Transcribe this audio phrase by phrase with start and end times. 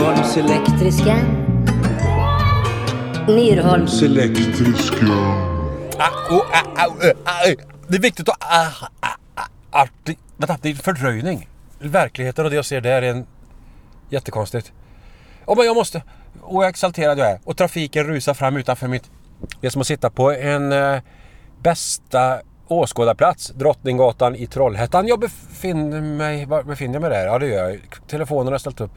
[0.00, 1.16] Myrholms elektriska.
[3.26, 5.06] Myrholms Elektriska.
[5.98, 7.54] Ah, oh, ah, ah, ah, ah,
[7.88, 8.36] det är viktigt att...
[8.40, 11.48] Ah, ah, ah, ah, det, vänta, det är fördröjning.
[11.78, 13.26] Verkligheten och det jag ser där är en...
[14.10, 14.72] Jättekonstigt.
[15.46, 16.02] Oh, men jag måste...
[16.40, 17.40] Och exalterad jag är.
[17.44, 19.10] Och trafiken rusar fram utanför mitt...
[19.60, 21.00] Det är som att sitta på en eh,
[21.62, 23.48] bästa åskådarplats.
[23.48, 25.08] Drottninggatan i Trollhättan.
[25.08, 26.46] Jag befinner mig...
[26.46, 27.26] Var befinner jag mig där?
[27.26, 27.80] Ja, det gör jag.
[28.06, 28.92] Telefonen har ställt upp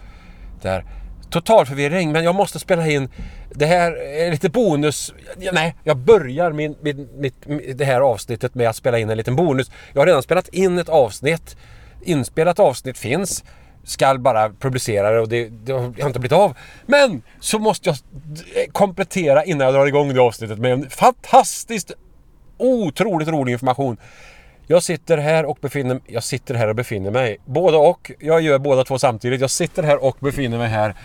[0.63, 0.85] där.
[1.29, 3.09] Total förvirring, men jag måste spela in...
[3.49, 5.13] Det här är lite bonus...
[5.51, 7.35] Nej, jag börjar min, min, mitt,
[7.77, 9.71] det här avsnittet med att spela in en liten bonus.
[9.93, 11.57] Jag har redan spelat in ett avsnitt.
[12.01, 13.43] Inspelat avsnitt finns.
[13.83, 16.57] Skall bara publicera det och det, det har inte blivit av.
[16.85, 17.97] Men så måste jag
[18.71, 21.91] komplettera innan jag drar igång det avsnittet med en fantastiskt
[22.57, 23.97] otroligt rolig information.
[24.67, 27.37] Jag sitter här och befinner Jag sitter här och befinner mig.
[27.45, 28.11] Både och.
[28.19, 29.41] Jag gör båda två samtidigt.
[29.41, 30.95] Jag sitter här och befinner mig här.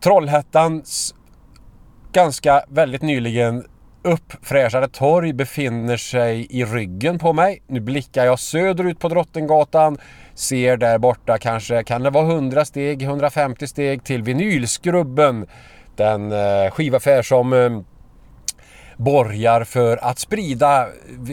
[0.00, 1.14] Trollhättans
[2.12, 3.64] ganska väldigt nyligen
[4.02, 7.62] uppfräschade torg befinner sig i ryggen på mig.
[7.66, 9.98] Nu blickar jag söderut på Drottninggatan.
[10.34, 15.46] Ser där borta kanske, kan det vara 100 steg, 150 steg till vinylskrubben.
[15.96, 17.80] Den eh, skivaffär som eh,
[19.00, 20.86] borgar för att sprida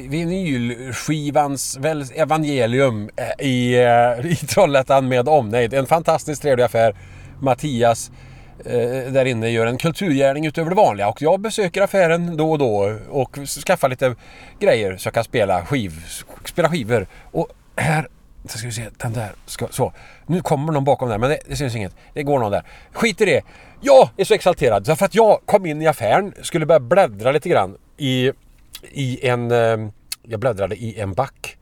[0.10, 1.80] vinylskivans
[2.16, 5.74] evangelium eh, i, eh, i Trollhättan med omnejd.
[5.74, 6.96] En fantastiskt trevlig affär.
[7.40, 8.12] Mattias
[8.66, 12.58] eh, där inne gör en kulturgärning utöver det vanliga och jag besöker affären då och
[12.58, 14.16] då och skaffar lite
[14.60, 15.92] grejer så jag kan spela, skiv,
[16.46, 17.08] spela skivor.
[17.32, 18.08] Och här
[18.52, 19.32] så ska vi se, den där.
[19.46, 19.94] Ska, så.
[20.26, 21.96] Nu kommer någon bakom där men det, det syns inget.
[22.14, 22.64] Det går någon där.
[22.92, 23.42] Skit i det.
[23.82, 27.50] Jag är så exalterad därför att jag kom in i affären, skulle börja bläddra lite
[27.50, 28.32] grann i,
[28.92, 29.52] i en...
[29.52, 29.90] Eh,
[30.24, 31.58] jag bläddrade i en back.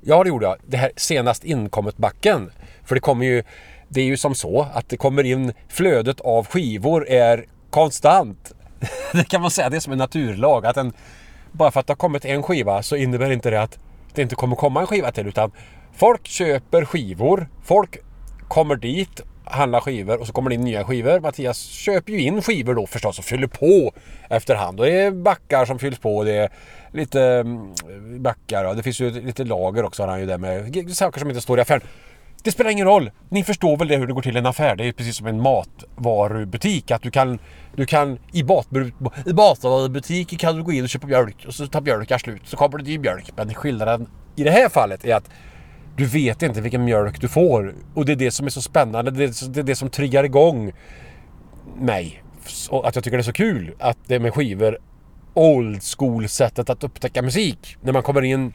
[0.00, 0.56] Ja, det gjorde jag.
[0.66, 2.50] Det här senast inkommet backen.
[2.84, 3.42] För det kommer ju...
[3.88, 8.52] Det är ju som så att det kommer in flödet av skivor är konstant.
[9.12, 10.66] Det kan man säga, det är som en naturlag.
[10.66, 10.92] Att en,
[11.52, 13.78] bara för att det har kommit en skiva så innebär inte det att
[14.14, 15.52] det inte kommer komma en skiva till utan
[15.96, 17.48] folk köper skivor.
[17.62, 17.98] Folk
[18.48, 21.20] kommer dit handlar skivor och så kommer det in nya skivor.
[21.20, 23.92] Mattias köper ju in skivor då förstås och fyller på
[24.30, 24.80] efterhand.
[24.80, 26.24] Och det är backar som fylls på.
[26.24, 26.50] Det är
[26.92, 27.74] lite mm,
[28.22, 31.28] backar och det finns ju lite lager också har han ju där med saker som
[31.28, 31.80] inte står i affären.
[32.42, 33.10] Det spelar ingen roll.
[33.28, 34.76] Ni förstår väl det hur det går till i en affär.
[34.76, 36.90] Det är precis som en matvarubutik.
[36.90, 37.38] Att du kan,
[37.76, 38.40] du kan i,
[39.26, 42.42] i matvarubutik kan du gå in och köpa mjölk och så tar mjölken slut.
[42.44, 43.30] Så kommer det ny mjölk.
[43.36, 45.30] Men skillnaden i det här fallet är att
[45.96, 47.74] du vet inte vilken mjölk du får.
[47.94, 49.10] Och det är det som är så spännande.
[49.10, 50.72] Det är det, är det som triggar igång
[51.78, 52.22] mig.
[52.70, 54.78] Och att jag tycker det är så kul att det är med skivor
[55.34, 57.76] old school sättet att upptäcka musik.
[57.80, 58.54] När man kommer in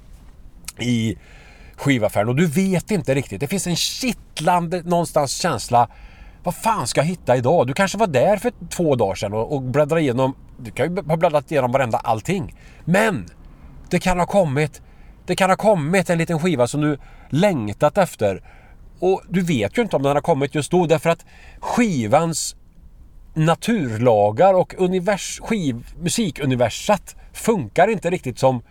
[0.80, 1.18] i
[1.76, 3.40] skivaffären och du vet inte riktigt.
[3.40, 5.90] Det finns en kittlande någonstans känsla.
[6.44, 7.68] Vad fan ska jag hitta idag?
[7.68, 10.36] Du kanske var där för två dagar sedan och, och bläddrade igenom.
[10.58, 12.56] Du kan ju ha bläddrat igenom varenda allting.
[12.86, 13.26] Men!
[13.90, 14.82] Det kan ha kommit
[15.26, 16.98] det kan ha kommit en liten skiva som du
[17.32, 18.42] längtat efter.
[19.00, 21.26] Och du vet ju inte om den har kommit just då därför att
[21.60, 22.56] skivans
[23.34, 28.62] naturlagar och univers, skiv, musikuniversat funkar inte riktigt som,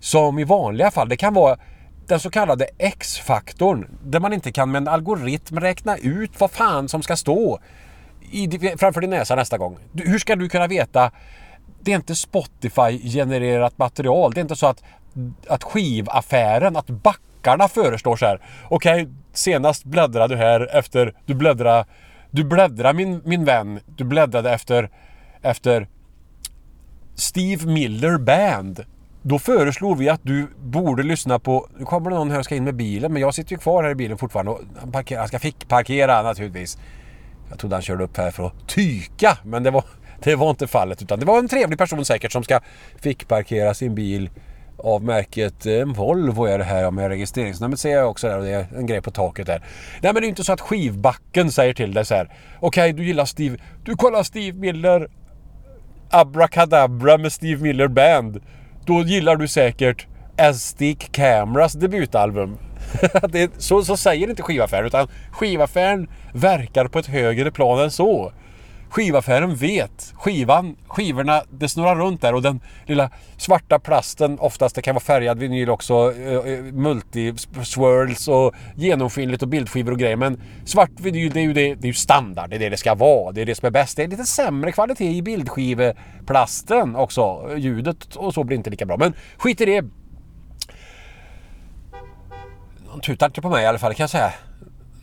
[0.00, 1.08] som i vanliga fall.
[1.08, 1.58] Det kan vara
[2.06, 6.88] den så kallade X-faktorn där man inte kan med en algoritm räkna ut vad fan
[6.88, 7.60] som ska stå
[8.32, 9.78] i, framför din näsa nästa gång.
[9.94, 11.10] hur ska du kunna veta
[11.82, 14.32] det är inte Spotify-genererat material.
[14.32, 14.82] Det är inte så att
[15.46, 16.88] att skivaffären, att
[17.40, 18.40] backarna föreslår så här.
[18.68, 21.14] Okej, okay, senast bläddrade du här efter...
[21.26, 21.84] Du bläddrade...
[22.30, 23.80] Du bläddrade min, min vän.
[23.96, 24.90] Du bläddrade efter...
[25.42, 25.88] Efter...
[27.14, 28.84] Steve Miller Band.
[29.22, 31.68] Då föreslog vi att du borde lyssna på...
[31.78, 33.82] Nu kommer det någon här och ska in med bilen men jag sitter ju kvar
[33.82, 36.78] här i bilen fortfarande och han, parkerar, han ska fickparkera naturligtvis.
[37.48, 39.84] Jag trodde han körde upp här för att tyka men det var,
[40.22, 42.60] det var inte fallet utan det var en trevlig person säkert som ska
[43.00, 44.30] fickparkera sin bil
[44.84, 48.50] av märket eh, Volvo är det här med registreringsnumret ser jag också där och det
[48.50, 49.64] är en grej på taket där.
[50.02, 52.24] Nej men det är inte så att skivbacken säger till dig så här.
[52.60, 53.56] Okej, okay, du gillar Steve...
[53.84, 55.08] Du kollar Steve Miller
[56.10, 58.40] Abracadabra med Steve Miller Band.
[58.86, 60.06] Då gillar du säkert
[60.38, 62.58] Aztec Cameras debutalbum.
[63.28, 68.32] det, så, så säger inte skivaffären utan skivaffären verkar på ett högre plan än så
[68.90, 70.14] skivaffären vet.
[70.16, 75.04] Skivan, skivorna, det snurrar runt där och den lilla svarta plasten, oftast det kan vara
[75.04, 80.16] färgad vinyl också, eh, eh, multi-swirls och genomskinligt och bildskivor och grejer.
[80.16, 82.76] Men svart vinyl, det är ju, det, det är ju standard, det är det det
[82.76, 83.32] ska vara.
[83.32, 83.96] Det är det som är bäst.
[83.96, 87.50] Det är lite sämre kvalitet i bildskiveplasten också.
[87.56, 88.96] Ljudet och så blir inte lika bra.
[88.96, 89.84] Men skit i det.
[92.92, 94.32] De tutar inte på mig i alla fall kan jag säga.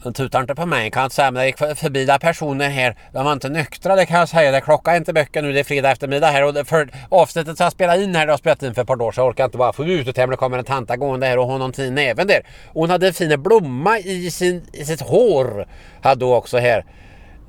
[0.03, 2.69] De tutar inte på mig kan jag inte säga, men det gick förbi där personer
[2.69, 2.95] här.
[3.11, 4.51] De var inte nyktra det kan jag säga.
[4.51, 6.44] Det klockan är inte mycket nu, det är fredag eftermiddag här.
[6.44, 8.95] Och för avsnittet som jag spelade in här, det har spelat in för ett par
[8.95, 10.27] dagar så jag orkar inte bara få ut det här.
[10.27, 12.41] Men det kommer en tanta gående här och har någonting fin näven där.
[12.67, 15.67] Och hon hade en fin blomma i, sin, i sitt hår.
[16.01, 16.85] Hade hon också här.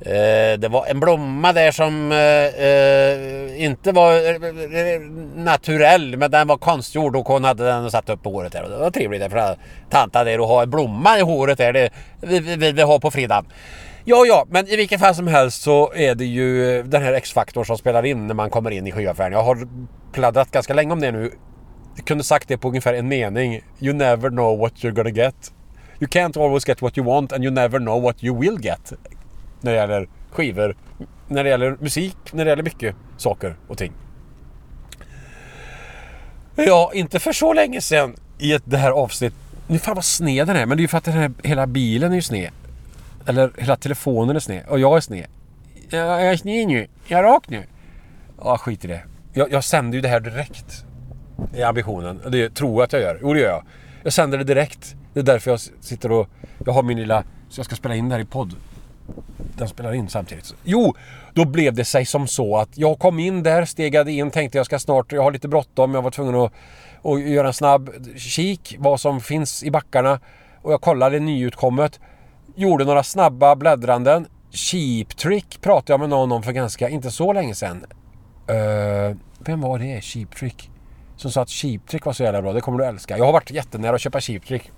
[0.01, 5.01] Eh, det var en blomma där som eh, eh inte var eh, eh,
[5.37, 8.63] naturell men den var konstgjord och hon hade den satt upp på håret där.
[8.63, 9.57] Och det var trevligt där för
[9.91, 11.73] tanta där och ha en blomma i håret där.
[11.73, 11.91] Det
[12.41, 13.45] vill vi ha på fredag.
[14.05, 17.65] Ja, ja, men i vilket fall som helst så är det ju den här X-faktorn
[17.65, 19.33] som spelar in när man kommer in i skivaffären.
[19.33, 19.69] Jag har
[20.13, 21.33] pladdrat ganska länge om det nu.
[21.97, 23.61] Jag kunde sagt det på ungefär en mening.
[23.81, 25.53] You never know what you're gonna get.
[26.01, 28.93] You can't always get what you want and you never know what you will get
[29.61, 30.77] när det gäller skivor,
[31.29, 33.93] när det gäller musik, när det gäller mycket saker och ting.
[36.57, 39.39] Ja, inte för så länge sedan i ett, det här avsnittet.
[39.67, 41.67] Nu fan vad sned den är, men det är ju för att den här, hela
[41.67, 42.51] bilen är ju sned.
[43.27, 45.27] Eller hela telefonen är sned och jag är sned.
[45.91, 46.87] Jag, jag är sned nu.
[47.07, 47.63] Jag är rak nu.
[48.39, 49.03] Ja, skit i det.
[49.33, 50.85] Jag, jag sänder ju det här direkt.
[51.55, 52.21] I ambitionen.
[52.31, 53.19] Det tror jag att jag gör.
[53.23, 53.65] Jo, det gör jag.
[54.03, 54.97] Jag sänder det direkt.
[55.15, 56.29] Det är därför jag sitter och...
[56.67, 57.25] Jag har min lilla...
[57.49, 58.55] Så jag ska spela in det här i podd
[59.59, 60.55] den spelar in samtidigt.
[60.65, 60.95] Jo,
[61.35, 64.67] då blev det sig som så att jag kom in där, stegade in, tänkte jag
[64.67, 66.53] ska snart, jag har lite bråttom, jag var tvungen att,
[67.03, 70.21] att göra en snabb kik vad som finns i backarna.
[70.63, 72.01] Och jag kollade nyutkommet,
[72.55, 74.27] gjorde några snabba bläddranden.
[74.51, 77.85] Cheap Trick pratade jag med någon om för ganska, inte så länge sedan.
[78.51, 80.05] Uh, vem var det?
[80.05, 80.71] Cheap Trick?
[81.17, 83.19] Som sa att Cheap Trick var så jävla bra, det kommer du älska.
[83.19, 84.71] Jag har varit jättenära att köpa Cheap Trick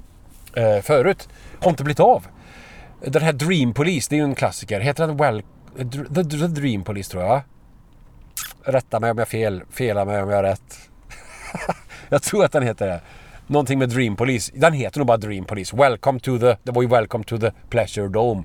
[0.59, 1.29] uh, förut.
[1.61, 2.27] Har inte blivit av.
[3.05, 4.81] Den här Dream Police, det är ju en klassiker.
[4.81, 5.43] Heter den Well...
[6.15, 7.43] The, the Dream Police tror jag.
[8.65, 9.63] Rätta mig om jag fel.
[9.71, 10.91] Fela mig om jag har rätt.
[12.09, 13.01] jag tror att den heter det.
[13.47, 14.53] Någonting med Dream Police.
[14.55, 15.77] Den heter nog bara Dream Police.
[15.77, 16.57] Welcome to the...
[16.63, 18.43] Det var ju Welcome to the Pleasure Dome.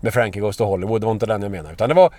[0.00, 1.00] Med Frankie Goes to Hollywood.
[1.00, 1.72] Det var inte den jag menade.
[1.72, 2.14] Utan det var...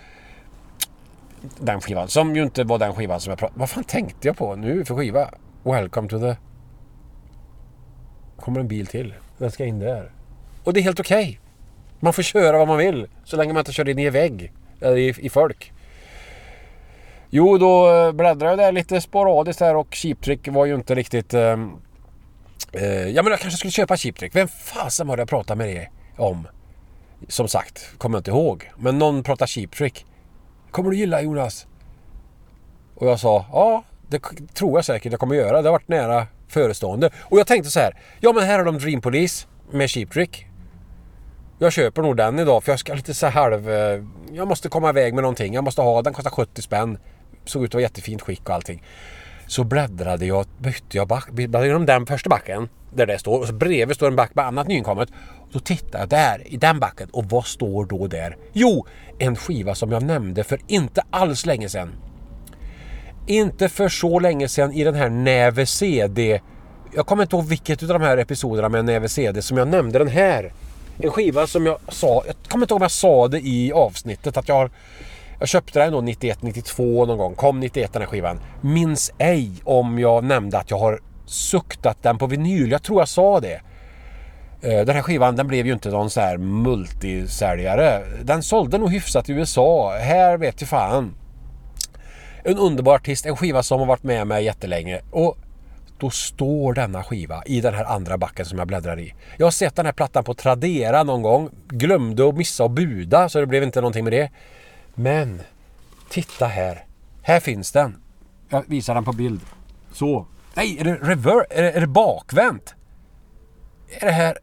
[1.60, 2.08] Den skivan.
[2.08, 3.60] Som ju inte var den skivan som jag pratade...
[3.60, 5.30] Vad fan tänkte jag på nu för skiva?
[5.64, 6.36] Welcome to the...
[8.40, 9.14] Kommer en bil till.
[9.38, 10.12] Den ska in där.
[10.70, 11.24] Och det är helt okej.
[11.24, 11.38] Okay.
[12.00, 13.08] Man får köra vad man vill.
[13.24, 14.52] Så länge man inte kör in i vägg.
[14.82, 15.74] Eller i, i folk.
[17.30, 20.96] Jo, då eh, bläddrade jag där lite sporadiskt här och Cheap Trick var ju inte
[20.96, 21.34] riktigt...
[21.34, 21.58] Eh,
[22.74, 24.36] eh, ja men jag kanske skulle köpa Cheap Trick.
[24.36, 25.90] Vem fasen var det jag pratade med det
[26.24, 26.48] om?
[27.28, 28.72] Som sagt, kommer jag inte ihåg.
[28.78, 30.06] Men någon pratade Cheap Trick.
[30.72, 31.68] Kommer du gilla Jonas?
[32.96, 34.20] Och jag sa, ja det
[34.54, 35.62] tror jag säkert jag kommer göra.
[35.62, 37.10] Det har varit nära förestående.
[37.20, 40.49] Och jag tänkte så här, ja men här har de Dream Police med Cheap Trick.
[41.62, 43.70] Jag köper nog den idag för jag ska lite så halv...
[43.70, 45.54] Eh, jag måste komma iväg med någonting.
[45.54, 46.14] Jag måste ha den.
[46.14, 46.98] kostar 70 spänn.
[47.46, 48.84] Såg ut att vara jättefint skick och allting.
[49.48, 53.48] Så bläddrade jag, bytte jag back, bläddrade genom den första backen där det står och
[53.48, 55.10] så bredvid står en back med annat nyinkommet.
[55.52, 58.38] Då tittar jag där i den backen och vad står då där?
[58.54, 58.86] Jo,
[59.18, 61.92] en skiva som jag nämnde för inte alls länge sedan.
[63.28, 66.42] Inte för så länge sedan i den här Näve CD.
[66.96, 70.00] Jag kommer inte ihåg vilket av de här episoderna med Näve CD som jag nämnde
[70.00, 70.54] den här
[71.00, 74.38] en skiva som jag sa, jag kommer inte ihåg om jag sa det i avsnittet
[74.38, 74.72] att jag har
[75.40, 77.36] jag köpte den då 91, 92 någon gång.
[77.36, 78.40] Kom 91 den här skivan.
[78.62, 82.72] Minns ej om jag nämnde att jag har suktat den på vinyl.
[82.72, 83.62] Jag tror jag sa det.
[84.62, 88.04] Eh, den här skivan den blev ju inte någon så här multisäljare.
[88.24, 89.98] Den sålde nog hyfsat i USA.
[89.98, 91.16] Här vet ju fan.
[92.44, 95.02] En underbar artist, en skiva som har varit med mig jättelänge.
[95.12, 95.38] Och
[96.00, 99.14] då står denna skiva i den här andra backen som jag bläddrar i.
[99.38, 101.50] Jag har sett den här plattan på Tradera någon gång.
[101.68, 104.32] Glömde att missa att buda så det blev inte någonting med det.
[104.96, 105.42] Men
[106.10, 106.86] titta här.
[107.22, 108.02] Här finns den.
[108.50, 109.42] Jag visar den på bild.
[109.92, 110.26] Så.
[110.54, 111.48] Nej, är det reverse?
[111.50, 112.76] Är det, är det bakvänt?
[113.90, 114.38] Är det här...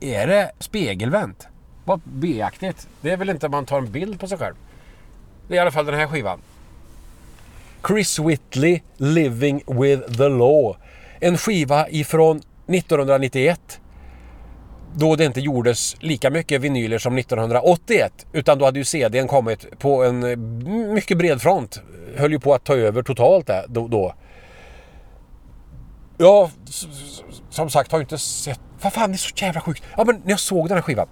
[0.00, 1.48] Är det spegelvänt?
[1.84, 2.88] Vad B-aktigt.
[3.00, 4.54] Det är väl inte om man tar en bild på sig själv.
[5.48, 6.40] Det är i alla fall den här skivan.
[7.86, 10.76] Chris Whitley, Living with the Law.
[11.20, 12.36] En skiva ifrån
[12.68, 13.80] 1991.
[14.94, 18.26] Då det inte gjordes lika mycket vinyler som 1981.
[18.32, 21.80] Utan då hade ju CDn kommit på en mm, mycket bred front.
[22.16, 24.14] Höll ju på att ta över totalt där, då.
[26.18, 26.50] Ja,
[27.50, 28.60] som sagt har ju inte sett...
[28.82, 29.82] Vad fan, det är så jävla sjukt.
[29.96, 31.08] Ja, men när jag såg den här skivan.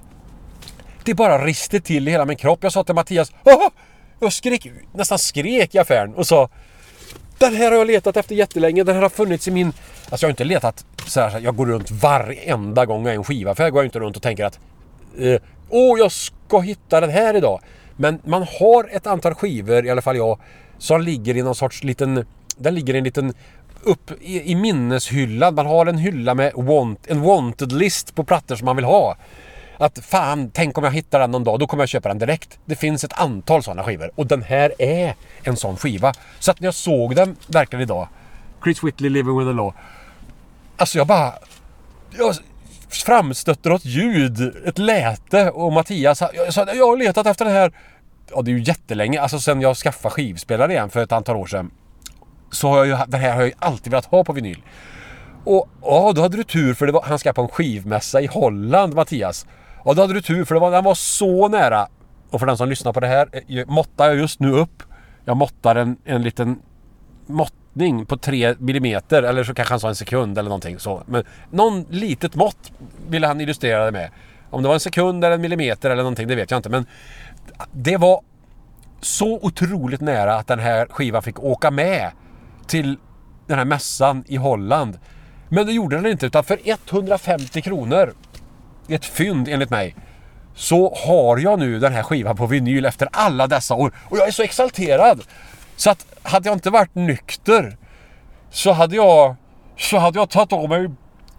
[1.04, 2.59] Det bara riste till i hela min kropp.
[2.62, 3.69] Jag sa till Mattias Åh!
[4.21, 6.49] Jag skrek, nästan skrek i affären och sa
[7.38, 8.85] Den här har jag letat efter jättelänge.
[8.85, 9.66] Den här har funnits i min...
[10.11, 13.16] Alltså jag har inte letat så här, jag går runt varenda gång jag är i
[13.16, 13.71] en skivaffär.
[13.71, 14.59] Går jag inte runt och tänker att
[15.18, 17.61] eh, Åh, jag ska hitta den här idag.
[17.97, 20.38] Men man har ett antal skivor, i alla fall jag,
[20.78, 22.25] som ligger i någon sorts liten...
[22.56, 23.35] Den ligger i en liten
[23.83, 25.54] upp i, i minneshyllan.
[25.54, 29.16] Man har en hylla med want, en wanted list på plattor som man vill ha.
[29.78, 32.59] Att fan, tänk om jag hittar den någon dag, då kommer jag köpa den direkt.
[32.64, 36.12] Det finns ett antal sådana skivor och den här är en sån skiva.
[36.38, 38.09] Så att när jag såg den verkligen idag,
[38.64, 39.75] Chris Whitley Living with the Law.
[40.76, 41.33] Alltså jag bara...
[42.19, 42.35] Jag
[42.88, 47.73] framstötte något ljud, ett läte och Mattias, jag sa jag har letat efter den här
[48.31, 51.47] ja det är ju jättelänge, alltså sen jag skaffade skivspelare igen för ett antal år
[51.47, 51.71] sedan.
[52.50, 54.62] Så har jag ju, den här har jag ju alltid velat ha på vinyl.
[55.45, 58.26] Och ja, då hade du tur för det var, han ska på en skivmässa i
[58.26, 59.47] Holland, Mattias.
[59.85, 61.88] Ja, då hade du tur för det var, den var så nära.
[62.31, 64.83] Och för den som lyssnar på det här, eh, måttar jag just nu upp.
[65.25, 66.62] Jag måttar en, en liten
[67.26, 71.03] måttning på 3 millimeter eller så kanske han sa en sekund eller någonting så.
[71.07, 72.73] Men någon litet mått
[73.09, 74.11] ville han illustrera det med.
[74.50, 76.69] Om det var en sekund eller en millimeter eller någonting, det vet jag inte.
[76.69, 76.87] Men
[77.73, 78.21] det var
[79.00, 82.11] så otroligt nära att den här skivan fick åka med
[82.67, 82.97] till
[83.47, 84.99] den här mässan i Holland.
[85.49, 88.14] Men det gjorde den inte utan för 150 kronor,
[88.88, 89.97] ett fynd enligt mig,
[90.55, 93.93] så har jag nu den här skivan på vinyl efter alla dessa år.
[94.09, 95.23] Och jag är så exalterad!
[95.76, 97.76] Så att hade jag inte varit nykter
[98.50, 99.37] så hade jag
[99.76, 100.91] så hade jag tagit av mig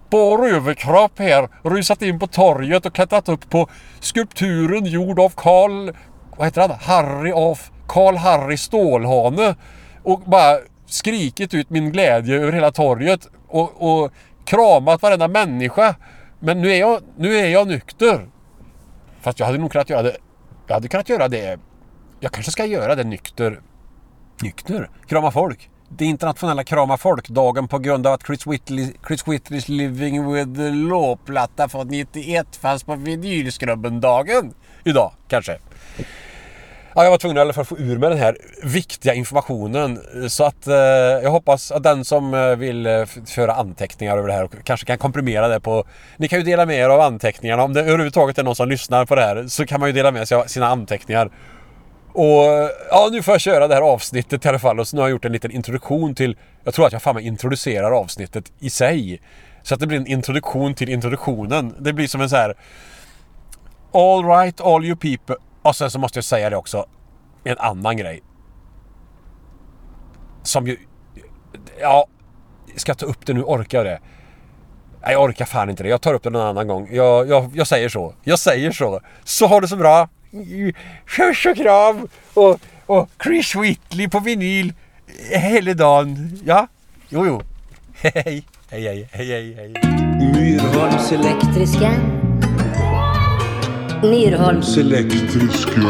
[0.10, 5.92] bar överkropp här, rusat in på torget och klättrat upp på skulpturen gjord av Karl,
[6.38, 6.78] vad heter han?
[6.82, 9.56] Harry av Karl Harry Stålhane
[10.04, 14.12] och bara skrikit ut min glädje över hela torget och, och
[14.46, 15.96] kramat varenda människa.
[16.39, 18.27] Men nu är, jag, nu är jag nykter.
[19.22, 20.18] Fast jag hade nog kunnat göra det.
[20.68, 21.60] Jag hade kunnat göra det.
[22.20, 23.62] Jag kanske ska göra det nykter.
[24.42, 24.89] Nykter?
[25.08, 30.34] Krama folk det internationella krama folk-dagen på grund av att Chris, Whitley, Chris Whitleys Living
[30.34, 35.58] with the Law-platta från 91 fanns på vinylskrubben-dagen idag, kanske.
[36.98, 40.00] Ja, jag var tvungen i alla fall att få ur mig den här viktiga informationen.
[40.30, 40.75] Så att eh,
[41.24, 44.86] jag hoppas att den som eh, vill eh, föra anteckningar över det här och kanske
[44.86, 45.84] kan komprimera det på...
[46.18, 47.64] Ni kan ju dela med er av anteckningarna.
[47.64, 50.12] Om det överhuvudtaget är någon som lyssnar på det här så kan man ju dela
[50.12, 51.32] med sig av sina anteckningar.
[52.14, 55.02] Och ja, nu får jag köra det här avsnittet i alla fall och så nu
[55.02, 56.38] har jag gjort en liten introduktion till...
[56.64, 59.22] Jag tror att jag fan introducerar avsnittet i sig.
[59.64, 61.75] Så att det blir en introduktion till introduktionen.
[61.80, 62.54] Det blir som en så här...
[63.92, 65.36] All right, all you people.
[65.65, 66.86] Och sen så måste jag säga det också.
[67.43, 68.24] En annan grej.
[70.43, 70.77] Som ju...
[71.79, 72.07] Ja...
[72.75, 73.43] Ska jag ta upp det nu?
[73.43, 74.00] Orkar jag det?
[75.01, 75.89] Nej, jag orkar fan inte det.
[75.89, 76.89] Jag tar upp det någon annan gång.
[76.91, 78.13] Jag, jag, jag säger så.
[78.24, 79.01] Jag säger så.
[79.24, 80.10] Så ha det så bra.
[81.17, 84.74] Puss och kram och, och Chris Whitley på vinyl
[85.29, 86.39] hela dagen.
[86.45, 86.67] Ja,
[87.10, 87.41] jo, jo.
[88.01, 89.74] Hej, hej, hej, hej, hej, hej.
[90.34, 92.14] Myrholms elektriska.
[94.04, 95.82] Myrholms elektriska.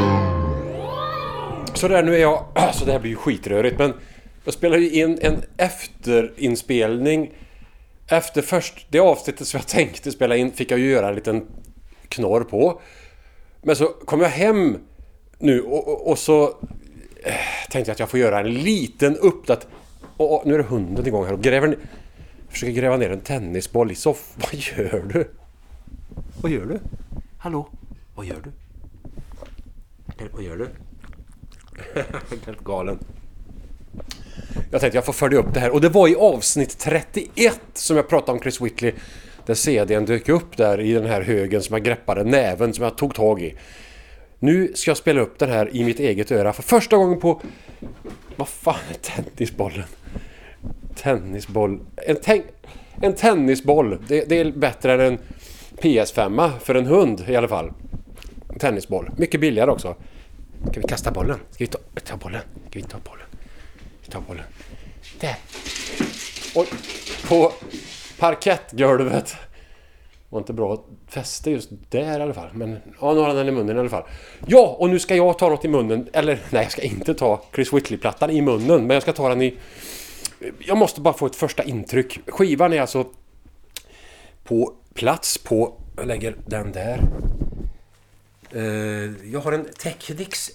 [1.73, 2.45] Så där, nu är jag...
[2.55, 3.93] Alltså det här blir ju skitrörigt men
[4.43, 7.33] jag spelar ju in en efterinspelning.
[8.07, 11.45] Efter först det avsnittet som jag tänkte spela in fick jag ju göra en liten
[12.09, 12.81] knorr på.
[13.61, 14.77] Men så kom jag hem
[15.39, 16.43] nu och, och, och så
[17.23, 17.33] äh,
[17.69, 19.67] tänkte jag att jag får göra en liten uppdat...
[20.17, 21.77] Och, och, nu är det hunden igång här och gräver ner,
[22.49, 24.43] försöker gräva ner en tennisboll i soffan.
[24.51, 25.31] Vad gör du?
[26.41, 26.79] Vad gör du?
[27.37, 27.69] Hallå?
[28.15, 28.51] Vad gör du?
[30.31, 30.67] Vad gör du?
[32.45, 32.99] Helt galen.
[34.71, 37.97] Jag tänkte jag får följa upp det här och det var i avsnitt 31 som
[37.97, 38.93] jag pratade om Chris Whitley
[39.45, 42.97] där CDn dök upp där i den här högen som jag greppade, näven som jag
[42.97, 43.55] tog tag i.
[44.39, 47.41] Nu ska jag spela upp den här i mitt eget öra för första gången på...
[48.35, 49.83] Vad fan är tennisbollen?
[50.95, 51.79] Tennisboll...
[51.95, 52.41] En, ten...
[53.01, 53.97] en tennisboll.
[54.07, 55.17] Det, det, är bättre än en
[55.81, 57.71] PS5 för en hund i alla fall.
[58.59, 59.09] Tennisboll.
[59.17, 59.95] Mycket billigare också.
[60.71, 61.39] Ska vi kasta bollen?
[61.51, 62.41] Ska vi ta, ta bollen?
[62.69, 63.25] Ska vi ta bollen?
[64.05, 64.43] Vi tar bollen.
[65.19, 65.35] Där.
[66.55, 66.65] Och
[67.29, 67.51] på
[68.19, 69.25] parkettgolvet.
[69.27, 72.49] Det var inte bra fäste just där i alla fall.
[72.53, 74.03] Men ja, nu har han den i munnen i alla fall.
[74.47, 76.09] Ja, och nu ska jag ta något i munnen.
[76.13, 78.87] Eller nej, jag ska inte ta Chris Whitley-plattan i munnen.
[78.87, 79.57] Men jag ska ta den i...
[80.59, 82.19] Jag måste bara få ett första intryck.
[82.27, 83.05] Skivan är alltså
[84.43, 85.73] på plats på...
[85.97, 86.99] Jag lägger den där.
[88.51, 90.51] Eh, jag har en Technics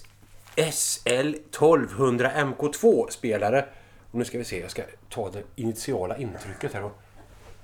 [0.71, 3.65] SL 1200 MK2 spelare.
[4.11, 6.89] Och nu ska vi se, jag ska ta det initiala intrycket här.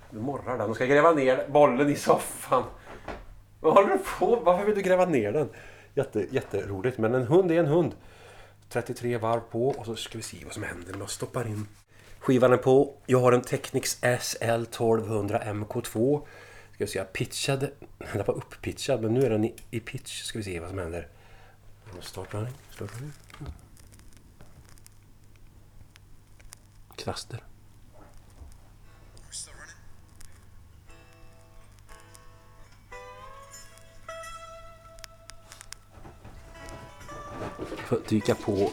[0.09, 2.63] Nu morrar den Nu ska gräva ner bollen i soffan.
[3.61, 5.49] Vad håller du på Varför vill du gräva ner den?
[5.93, 6.97] Jätte, jätteroligt.
[6.97, 7.95] Men en hund är en hund.
[8.69, 11.67] 33 varv på och så ska vi se vad som händer när jag stoppar in
[12.27, 12.93] skivan är på.
[13.05, 16.21] Jag har en Technics SL 1200 MK2
[16.77, 20.21] ska vi se, jag pitchade, den var upppitchad men nu är den i, i pitch.
[20.21, 21.07] Ska vi se vad som händer.
[22.01, 23.11] Startrunning, startrunning.
[23.39, 23.51] Mm.
[26.95, 27.43] Kvaster.
[37.87, 38.71] Får dyka på,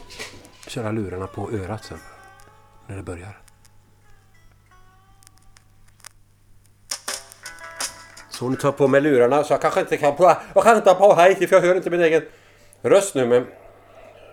[0.69, 1.99] köra lurarna på örat sen.
[2.87, 3.44] När det börjar.
[8.45, 11.09] Hon tar på mig lurarna så jag kanske inte kan på, jag kan inte ha
[11.09, 12.23] på hej för jag hör inte min egen
[12.83, 13.47] röst nu men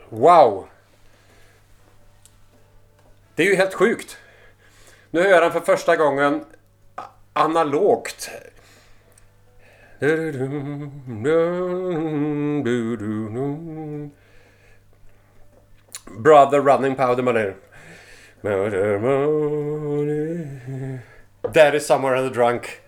[0.10, 0.68] Wow!
[3.36, 4.18] Det är ju helt sjukt.
[5.12, 6.46] Nu hör jag den för första gången
[7.34, 8.30] analogt.
[16.18, 17.54] Brother running powder money.
[18.42, 20.48] Powder money.
[21.54, 22.81] That is somewhere in the drunk.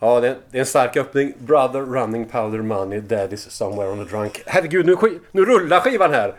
[0.00, 1.32] Ja, det är, det är en stark öppning.
[1.38, 3.00] Brother running powder money.
[3.00, 4.42] Daddy's somewhere on the drunk.
[4.46, 4.96] Herregud, nu,
[5.32, 6.34] nu rullar skivan här.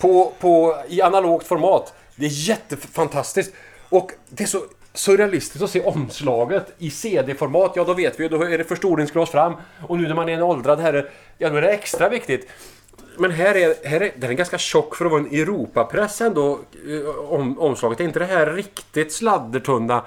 [0.00, 1.94] På, på, I analogt format.
[2.16, 3.52] Det är jättefantastiskt.
[3.88, 4.62] Och det är så
[4.94, 7.72] surrealistiskt att se omslaget i CD-format.
[7.76, 8.28] Ja, då vet vi ju.
[8.28, 9.54] Då är det förstoringsglas fram.
[9.88, 11.06] Och nu när man är en åldrad herre,
[11.38, 12.48] ja, då är det extra viktigt.
[13.18, 16.58] Men här är, här är den är ganska tjock för att vara en Europapress ändå.
[16.88, 18.00] Eh, om, omslaget.
[18.00, 20.04] Är inte det här riktigt sladdertunna?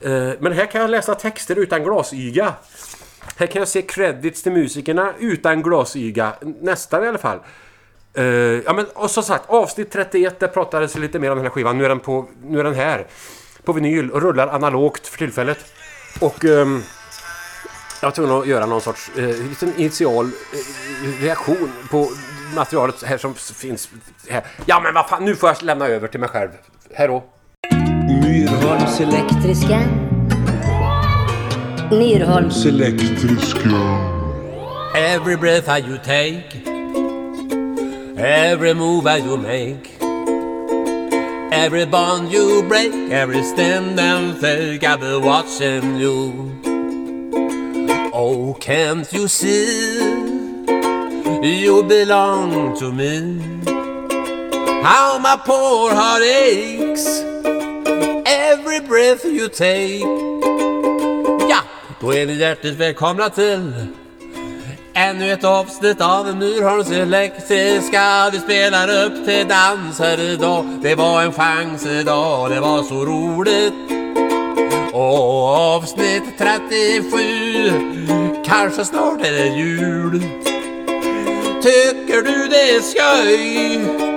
[0.00, 2.54] Eh, men här kan jag läsa texter utan glasyga.
[3.36, 6.32] Här kan jag se credits till musikerna utan glasyga.
[6.40, 7.38] Nästan i alla fall.
[8.14, 11.52] Eh, ja men och som sagt, avsnitt 31 där pratades lite mer om den här
[11.52, 11.78] skivan.
[11.78, 13.06] Nu är den, på, nu är den här.
[13.64, 15.58] På vinyl och rullar analogt för tillfället.
[16.20, 16.44] Och...
[16.44, 16.82] Um,
[18.02, 22.08] jag var tvungen att göra någon sorts eh, liten initial eh, reaktion på
[22.54, 23.90] materialet här som finns
[24.28, 24.44] här.
[24.66, 26.50] Ja men vad fan, nu får jag lämna över till mig själv.
[26.94, 27.24] Hej då.
[28.30, 29.80] Myrholms elektriska.
[31.90, 32.64] Myrholms
[34.94, 36.64] Every breath I you take,
[38.16, 39.90] every move I you make,
[41.50, 46.52] every bond you break, every stand and take, I've been watching you.
[48.14, 49.98] Oh, can't you see?
[51.42, 53.40] You belong to me.
[54.84, 57.24] How my poor heart aches
[58.70, 60.00] every breath you take.
[61.48, 61.60] Ja,
[62.00, 63.72] då är ni hjärtligt välkomna till
[64.94, 71.22] Ännu ett avsnitt av Myrholms elektriska Vi spelar upp till dans här idag Det var
[71.22, 73.74] en chans idag, det var så roligt
[74.92, 77.18] Och avsnitt 37
[78.44, 80.20] Kanske snart är det jul
[81.62, 84.09] Tycker du det är skoj?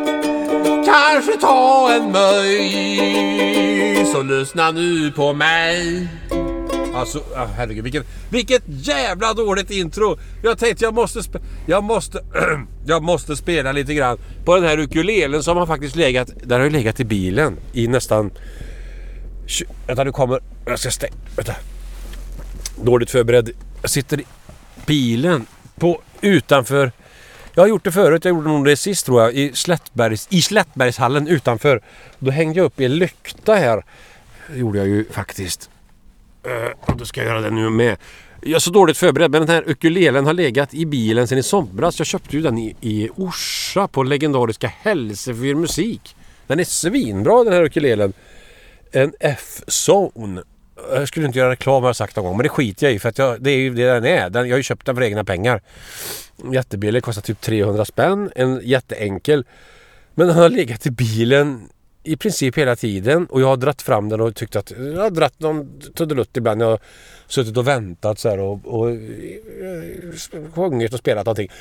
[0.86, 6.08] Kanske ta en möj Så lyssna nu på mig
[6.96, 10.18] Alltså, ah, herregud, vilket, vilket jävla dåligt intro!
[10.44, 11.22] Jag tänkte jag måste,
[11.66, 12.20] jag måste,
[12.86, 16.66] jag måste spela lite grann på den här ukulelen som har faktiskt legat, där har
[16.66, 18.32] ju legat i bilen i nästan...
[19.88, 21.56] Vänta, nu kommer, jag ska stänga, vänta.
[22.84, 23.50] Dåligt förberedd.
[23.82, 24.26] Jag sitter i
[24.86, 26.92] bilen på, utanför,
[27.56, 30.42] jag har gjort det förut, jag gjorde nog det sist tror jag, i, Slättbergs, i
[30.42, 31.82] Slättbergshallen utanför.
[32.20, 33.86] Då hängde jag upp i en lykta här.
[34.48, 35.70] Det gjorde jag ju faktiskt.
[36.48, 37.98] Uh, då ska jag göra det nu med.
[38.42, 41.44] Jag är så dåligt förberedd men den här ukulelen har legat i bilen sedan i
[41.44, 42.00] somras.
[42.00, 46.16] Jag köpte ju den i, i Orsa på legendariska Hälsefyr musik.
[46.48, 48.14] Den är svinbra den här ukulelen.
[48.92, 50.44] En F-zone.
[50.92, 53.00] Jag skulle inte göra reklam har jag sagt någon gång men det skiter jag i
[53.00, 54.30] för att jag, det är ju det den är.
[54.30, 55.62] Den, jag har ju köpt den för egna pengar.
[56.54, 58.32] Jättebillig, kostar typ 300 spänn.
[58.36, 59.46] En jätteenkel.
[60.16, 61.70] Men den har legat i bilen
[62.04, 65.10] i princip hela tiden och jag har dratt fram den och tyckt att jag har
[65.10, 66.62] dratt någon trudelutt ibland.
[66.62, 66.80] Jag har
[67.28, 71.52] suttit och väntat så här och, och och sjungit och spelat någonting.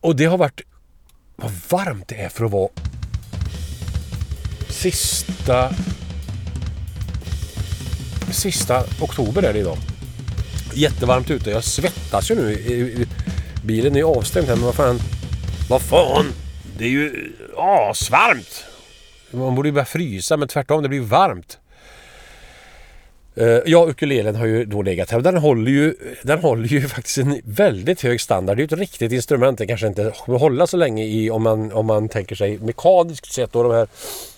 [0.00, 0.60] Och det har varit
[1.36, 2.68] vad varmt det är för att vara
[4.68, 5.70] sista
[8.32, 9.76] sista oktober är det idag.
[10.74, 11.50] Jättevarmt ute.
[11.50, 13.06] Jag svettas ju nu.
[13.64, 15.00] Bilen är ju avstängd här men vad fan.
[15.68, 16.32] Vad fan!
[16.78, 18.64] Det är ju asvarmt!
[19.30, 21.58] Man borde ju börja frysa men tvärtom, det blir varmt.
[23.36, 26.80] Eh, ja, ukulelen har ju då legat här och den håller ju, den håller ju
[26.88, 28.56] faktiskt en väldigt hög standard.
[28.56, 29.58] Det är ju ett riktigt instrument.
[29.58, 33.32] Det kanske inte kommer hålla så länge i om man, om man tänker sig mekaniskt
[33.32, 33.88] sett och de här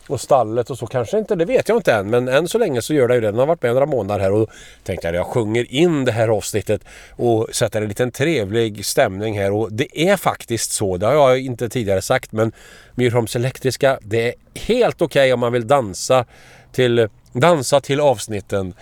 [0.08, 2.10] och stallet och så kanske inte, det vet jag inte än.
[2.10, 3.26] Men än så länge så gör det ju det.
[3.26, 4.50] Den har varit med några månader här och
[4.84, 9.52] tänkte jag jag sjunger in det här avsnittet och sätter en liten trevlig stämning här.
[9.52, 12.52] Och det är faktiskt så, det har jag inte tidigare sagt men
[12.94, 16.24] Myrholms Elektriska, det är helt okej om man vill dansa
[16.72, 18.74] till, dansa till avsnitten.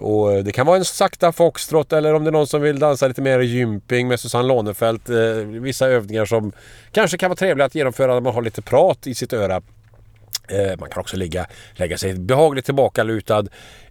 [0.00, 2.78] Och eh, det kan vara en sakta foxtrot eller om det är någon som vill
[2.78, 5.08] dansa lite mer gymping med Susanne Lånefelt.
[5.08, 6.52] Eh, vissa övningar som
[6.92, 9.62] kanske kan vara trevliga att genomföra när man har lite prat i sitt öra.
[10.48, 13.44] Eh, man kan också ligga, lägga sig behagligt tillbakalutad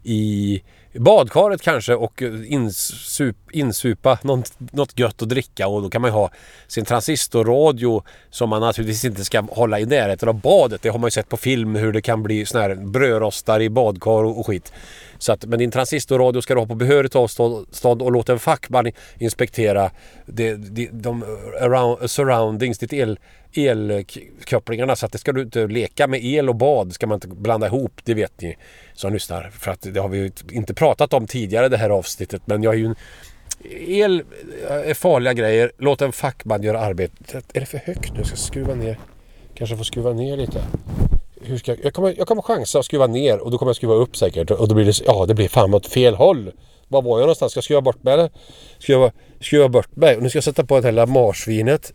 [0.04, 6.02] i i badkaret kanske och insup, insupa något, något gött att dricka och då kan
[6.02, 6.32] man ju ha
[6.68, 10.82] sin transistorradio som man naturligtvis inte ska hålla i närheten av badet.
[10.82, 13.70] Det har man ju sett på film hur det kan bli såna här brödrostar i
[13.70, 14.74] badkar och, och skit.
[15.17, 18.91] Så att, men din transistorradio ska du ha på behörigt avstånd och låt en fackman
[19.19, 19.91] inspektera
[20.25, 21.23] det, det, de
[21.62, 23.19] around, surroundings, ditt el,
[23.54, 24.95] elkopplingarna.
[24.95, 27.67] Så att det ska du inte leka med el och bad ska man inte blanda
[27.67, 28.58] ihop, det vet ni
[28.93, 29.49] som lyssnar.
[29.49, 32.41] För att det har vi ju inte pratat om tidigare det här avsnittet.
[32.45, 32.95] Men jag är ju en
[33.71, 34.23] El
[34.69, 35.71] eh, är farliga grejer.
[35.78, 37.45] Låt en fackman göra arbetet.
[37.54, 38.17] Är det för högt nu?
[38.17, 38.99] Jag ska skruva ner.
[39.56, 40.62] Kanske får skruva ner lite
[41.46, 43.76] hur ska jag, jag, kommer, jag kommer chansa att skruva ner och då kommer jag
[43.76, 44.52] skruva upp säkert.
[44.52, 46.52] Och då blir det, ja det blir fan åt fel håll.
[46.88, 47.52] Var var jag någonstans?
[47.52, 48.30] Ska jag skruva bort mig eller?
[48.80, 50.16] Skruva, skruva bort mig.
[50.18, 51.94] Och nu ska jag sätta på det här lilla marsvinet.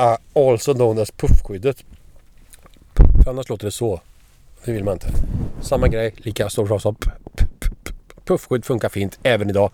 [0.00, 1.84] Uh, also known as puffskyddet.
[2.94, 4.00] Puff, annars låter det så.
[4.64, 5.08] Det vill man inte.
[5.60, 6.96] Samma grej, lika stor som
[8.24, 9.70] puffskydd funkar fint även idag.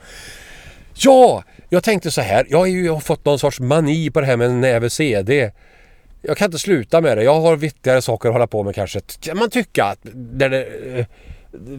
[0.95, 2.47] Ja, jag tänkte så här.
[2.51, 5.51] Jag har ju fått någon sorts mani på det här med en näve CD
[6.27, 7.25] jag kan inte sluta med det.
[7.25, 9.01] Jag har viktigare saker att hålla på med kanske.
[9.21, 9.85] Kan man tycka.
[9.85, 10.67] Att där det,
[10.99, 11.07] eh,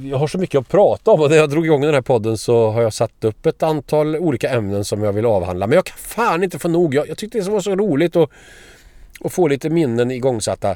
[0.03, 2.37] jag har så mycket att prata om och när jag drog igång den här podden
[2.37, 5.67] så har jag satt upp ett antal olika ämnen som jag vill avhandla.
[5.67, 6.95] Men jag kan fan inte få nog.
[6.95, 8.29] Jag, jag tyckte det var så roligt att,
[9.23, 10.75] att få lite minnen igångsatta.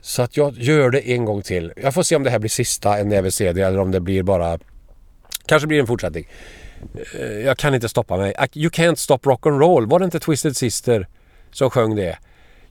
[0.00, 1.72] Så att jag gör det en gång till.
[1.76, 4.22] Jag får se om det här blir sista en näve CD eller om det blir
[4.22, 4.58] bara...
[5.46, 6.28] Kanske blir en fortsättning.
[7.18, 8.34] Eh, jag kan inte stoppa mig.
[8.54, 9.86] You can't stop rock and roll.
[9.86, 11.08] Var det inte Twisted Sister
[11.50, 12.18] som sjöng det?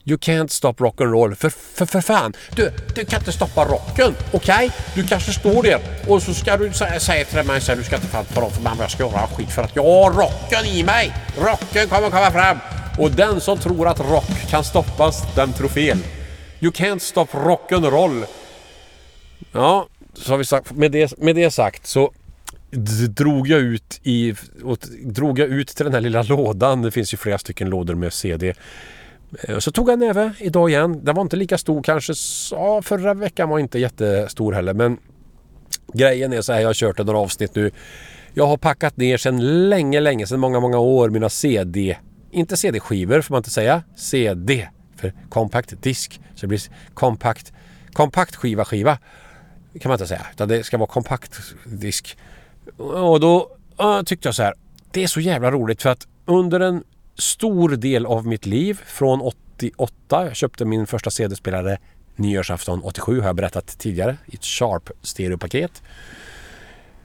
[0.04, 1.34] You can't stop rock and roll.
[1.34, 4.14] För, för, för fan, du, du kan inte stoppa rocken.
[4.32, 4.54] Okej?
[4.54, 4.70] Okay?
[4.94, 7.96] Du kanske står där och så ska du säga, säga till mig sen du ska
[7.96, 10.10] inte fan tala om för mamma vad jag ska göra skit för att jag har
[10.10, 11.14] rocken i mig.
[11.36, 12.58] Rocken kommer komma fram.
[12.98, 15.98] Och den som tror att rock kan stoppas, den tror fel.
[16.60, 18.24] You can't stop rock and roll.
[19.52, 22.12] Ja, så har vi sagt, med, det, med det sagt så
[23.08, 24.34] drog jag ut i,
[24.64, 26.82] och, drog jag ut till den här lilla lådan.
[26.82, 28.54] Det finns ju flera stycken lådor med CD.
[29.40, 31.04] Eh, så tog jag en näve idag igen.
[31.04, 32.12] Den var inte lika stor kanske.
[32.50, 34.74] Ja, förra veckan var inte jättestor heller.
[34.74, 34.98] Men
[35.92, 37.70] grejen är så här, jag har kört några avsnitt nu.
[38.34, 41.96] Jag har packat ner sedan länge, länge, sedan många, många år mina CD.
[42.30, 43.82] Inte CD-skivor får man inte säga.
[43.96, 46.20] CD för compact disk.
[46.34, 46.60] Så det blir
[46.94, 47.52] kompakt,
[47.92, 48.98] kompakt skiva skiva.
[49.80, 50.26] kan man inte säga.
[50.32, 52.18] Utan det ska vara kompakt disk.
[52.76, 53.50] Och då
[53.82, 54.54] uh, tyckte jag så här.
[54.90, 56.84] Det är så jävla roligt för att under en
[57.18, 60.24] stor del av mitt liv från 88.
[60.26, 61.78] Jag köpte min första CD-spelare
[62.16, 65.82] nyårsafton 87 har jag berättat tidigare i ett Sharp stereopaket.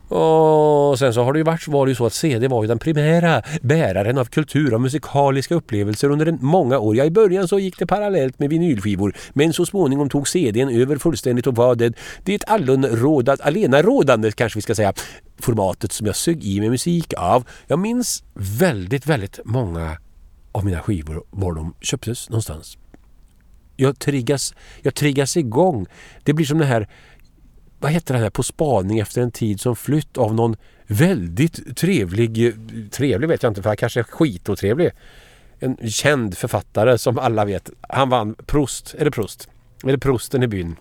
[0.09, 2.67] Och sen så har det ju varit, var det ju så att CD var ju
[2.67, 6.95] den primära bäraren av kultur och musikaliska upplevelser under en många år.
[6.95, 10.97] Ja, i början så gick det parallellt med vinylskivor men så småningom tog CDn över
[10.97, 11.93] fullständigt och var det,
[12.23, 14.93] det allonrådad, allenarådande kanske vi ska säga
[15.39, 17.47] formatet som jag sög i mig musik av.
[17.67, 19.97] Jag minns väldigt, väldigt många
[20.51, 22.77] av mina skivor var de köptes någonstans.
[23.75, 25.85] Jag triggas, jag triggas igång.
[26.23, 26.87] Det blir som det här
[27.79, 30.55] vad heter det här På spaning efter en tid som flytt av någon
[30.87, 32.55] väldigt trevlig,
[32.91, 34.91] trevlig vet jag inte för han kanske är skitotrevlig.
[35.59, 37.69] En känd författare som alla vet.
[37.89, 39.49] Han vann Proust, är det Proust?
[39.83, 40.75] Är det Prosten i byn?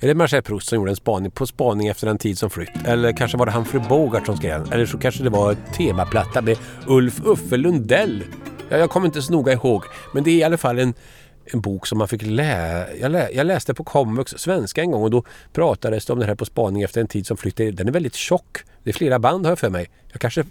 [0.00, 2.86] Är det Marcel Proust som gjorde en spaning på spaning efter en tid som flytt?
[2.86, 4.72] Eller kanske var det Humphrey Bogart som skrev den?
[4.72, 8.24] Eller så kanske det var en temaplatta med Ulf Uffe Lundell.
[8.68, 9.84] Ja, jag kommer inte så noga ihåg.
[10.14, 10.94] Men det är i alla fall en
[11.52, 12.96] en bok som man fick läsa.
[12.96, 16.26] Jag, lä jag läste på komvux svenska en gång och då pratades det om det
[16.26, 17.70] här På spaning efter en tid som flyttade.
[17.70, 18.58] Den är väldigt tjock.
[18.82, 19.90] Det är flera band har jag för mig.
[20.12, 20.44] Jag kanske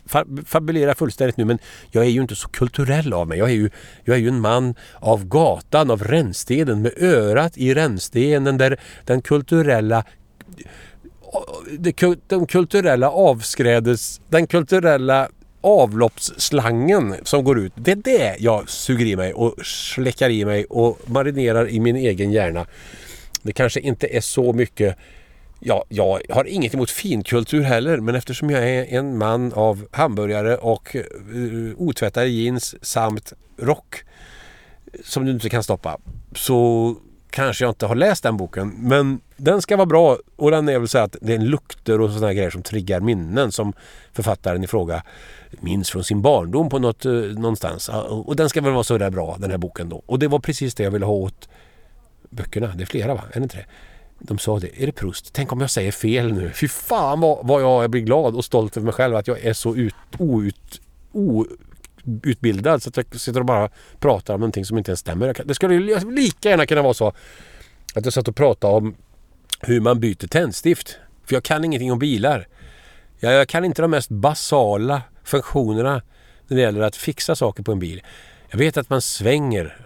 [0.45, 1.59] fabulerar fullständigt nu men
[1.91, 3.37] jag är ju inte så kulturell av mig.
[3.37, 3.69] Jag är ju,
[4.03, 9.21] jag är ju en man av gatan, av rännstenen med örat i rännstenen där den
[9.21, 10.03] kulturella
[12.27, 15.29] den kulturella avskrädes, den kulturella
[15.65, 17.73] avloppsslangen som går ut.
[17.75, 21.95] Det är det jag suger i mig och släckar i mig och marinerar i min
[21.95, 22.65] egen hjärna.
[23.41, 24.97] Det kanske inte är så mycket
[25.59, 30.57] Ja, jag har inget emot finkultur heller men eftersom jag är en man av hamburgare
[30.57, 30.95] och
[31.33, 33.95] uh, otvättade jeans samt rock
[35.03, 35.97] som du inte kan stoppa
[36.35, 36.95] så
[37.29, 38.73] kanske jag inte har läst den boken.
[38.77, 42.01] Men den ska vara bra och den är väl så att det är en lukter
[42.01, 43.73] och sådana grejer som triggar minnen som
[44.13, 45.03] författaren i fråga
[45.51, 47.89] minns från sin barndom på något, eh, någonstans.
[48.07, 50.03] Och den ska väl vara sådär bra den här boken då.
[50.05, 51.49] Och det var precis det jag ville ha åt
[52.29, 52.67] böckerna.
[52.67, 53.23] Det är flera va?
[53.31, 53.65] Är det inte det?
[54.19, 54.83] De sa det.
[54.83, 55.33] Är det Proust?
[55.33, 56.49] Tänk om jag säger fel nu.
[56.49, 59.53] Fy fan vad, vad jag blir glad och stolt över mig själv att jag är
[59.53, 60.81] så ut, out,
[62.05, 63.69] outbildad så att jag sitter och bara
[63.99, 65.35] pratar om någonting som inte ens stämmer.
[65.45, 67.13] Det skulle lika gärna kunna vara så
[67.95, 68.95] att jag satt och pratade om
[69.65, 70.97] hur man byter tändstift.
[71.25, 72.47] För jag kan ingenting om bilar.
[73.19, 76.01] Jag, jag kan inte de mest basala funktionerna
[76.47, 78.01] när det gäller att fixa saker på en bil.
[78.49, 79.77] Jag vet att man svänger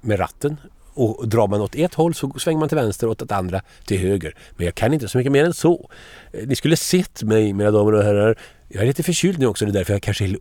[0.00, 0.56] med ratten
[0.94, 3.60] och drar man åt ett håll så svänger man till vänster och åt det andra
[3.84, 4.34] till höger.
[4.56, 5.90] Men jag kan inte så mycket mer än så.
[6.32, 8.38] Eh, ni skulle sett mig mina damer och herrar.
[8.74, 10.36] Jag är lite förkyld nu också, det är därför jag kanske är,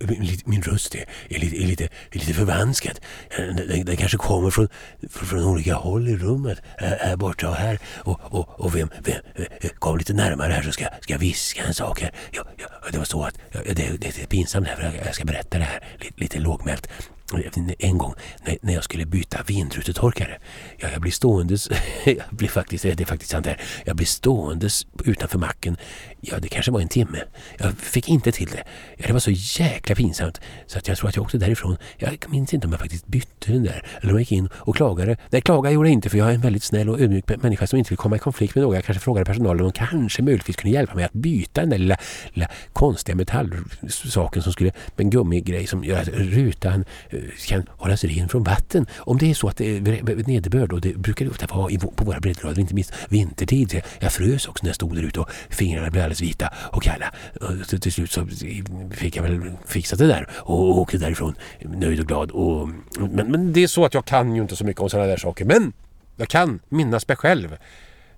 [0.49, 2.99] min röst är, är, lite, är, lite, är lite förvanskad.
[3.29, 4.67] Eh, den, den kanske kommer från,
[5.09, 6.61] från, från olika håll i rummet.
[6.77, 7.79] Här, borta och här.
[7.97, 11.63] Och, och, och vem, vem eh, kom lite närmare här så ska, ska jag viska
[11.63, 12.11] en sak här.
[12.31, 15.15] Ja, ja, det var så att, ja, det, det är pinsamt här för jag, jag
[15.15, 16.87] ska berätta det här lite, lite lågmält.
[17.79, 18.13] En gång
[18.61, 20.37] när, jag skulle byta vindrutetorkare.
[20.77, 21.69] Ja, jag blir ståendes.
[22.05, 23.61] Jag blir faktiskt, det är faktiskt sant här.
[23.85, 25.77] Jag blir ståendes utanför macken.
[26.21, 27.17] Ja, det kanske var en timme.
[27.57, 28.63] Jag fick inte till det.
[28.97, 30.41] Ja, det var så jäkla pinsamt.
[30.67, 31.77] Så att jag tror att jag åkte därifrån.
[31.97, 33.85] Jag minns inte om jag faktiskt bytte den där.
[34.01, 35.17] Eller om jag gick in och klagade.
[35.29, 37.79] Nej, klaga gjorde jag inte för jag är en väldigt snäll och ödmjuk människa som
[37.79, 38.75] inte vill komma i konflikt med någon.
[38.75, 41.77] Jag kanske frågade personalen om de kanske möjligtvis kunde hjälpa mig att byta den där
[41.77, 41.97] lilla,
[42.33, 46.85] lilla konstiga metallsaken som skulle, med en gummigrej som gör att rutan
[47.21, 48.85] Eh, kan hållas ren från vatten.
[48.97, 52.05] Om det är så att det är nederbörd och det brukar det ofta vara på
[52.05, 53.81] våra breddgrader, inte minst vintertid.
[53.99, 57.13] Jag- frös också när jag stod där ute och fingrarna blev alldeles vita och kalla.
[57.41, 58.27] Och till, slut så
[58.91, 62.31] fick jag väl fixat det där och åkte därifrån nöjd och glad.
[62.31, 65.07] Och, men, men det är så att jag kan ju inte så mycket om sådana
[65.07, 65.45] där saker.
[65.45, 65.73] Men
[66.17, 67.57] jag kan minnas mig själv.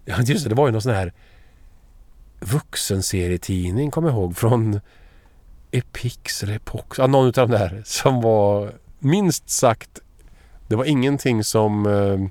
[0.05, 1.13] Ja, just det, det var ju någon sån här
[2.39, 4.79] vuxenserietidning, kommer jag ihåg, från
[5.71, 9.99] Epix eller Epox, ja, någon av de där som var minst sagt,
[10.67, 11.85] det var ingenting som...
[11.85, 12.29] Eh,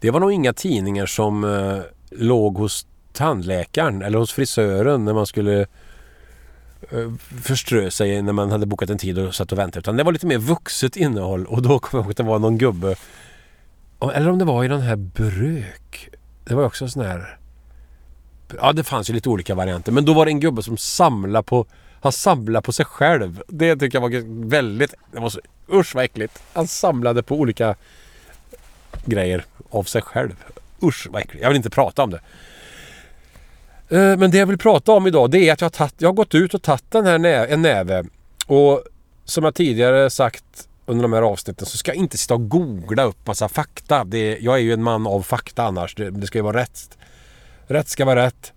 [0.00, 5.26] det var nog inga tidningar som eh, låg hos tandläkaren eller hos frisören när man
[5.26, 5.60] skulle
[6.90, 9.78] eh, förströ sig när man hade bokat en tid och satt och väntade.
[9.78, 12.38] Utan det var lite mer vuxet innehåll och då kom jag ihåg att det var
[12.38, 12.96] någon gubbe
[14.10, 16.10] eller om det var i den här Brök.
[16.44, 17.38] Det var också en sån här...
[18.60, 19.92] Ja, det fanns ju lite olika varianter.
[19.92, 21.66] Men då var det en gubbe som samlade på...
[22.04, 23.42] Han samlade på sig själv.
[23.48, 24.94] Det tycker jag var väldigt...
[25.12, 25.40] Det var så,
[25.72, 26.42] usch vad äckligt.
[26.52, 27.74] Han samlade på olika
[29.04, 30.44] grejer av sig själv.
[30.82, 31.42] Usch vad äckligt.
[31.42, 32.20] Jag vill inte prata om det.
[33.88, 36.08] Eh, men det jag vill prata om idag det är att jag har, tatt, jag
[36.08, 38.04] har gått ut och tagit den här nä, en näve.
[38.46, 38.84] Och
[39.24, 43.02] som jag tidigare sagt under de här avsnitten så ska jag inte sitta och googla
[43.02, 44.04] upp massa fakta.
[44.04, 45.94] Det, jag är ju en man av fakta annars.
[45.94, 46.98] Det, det ska ju vara rätt.
[47.66, 48.52] Rätt ska vara rätt.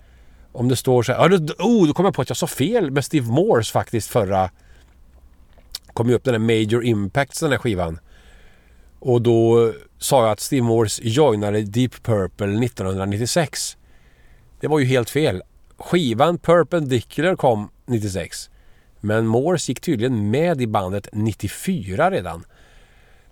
[0.58, 1.38] Om det står så här.
[1.60, 4.50] Oh, då kom jag på att jag sa fel med Steve Morse faktiskt förra...
[5.93, 8.00] Kom ju upp den där Major Impacts den här skivan.
[9.00, 13.78] Och då sa jag att Steve Morse joinade Deep Purple 1996.
[14.60, 15.43] Det var ju helt fel.
[15.78, 18.50] Skivan Perpendicular kom 96.
[19.00, 22.43] Men Morse gick tydligen med i bandet 94 redan.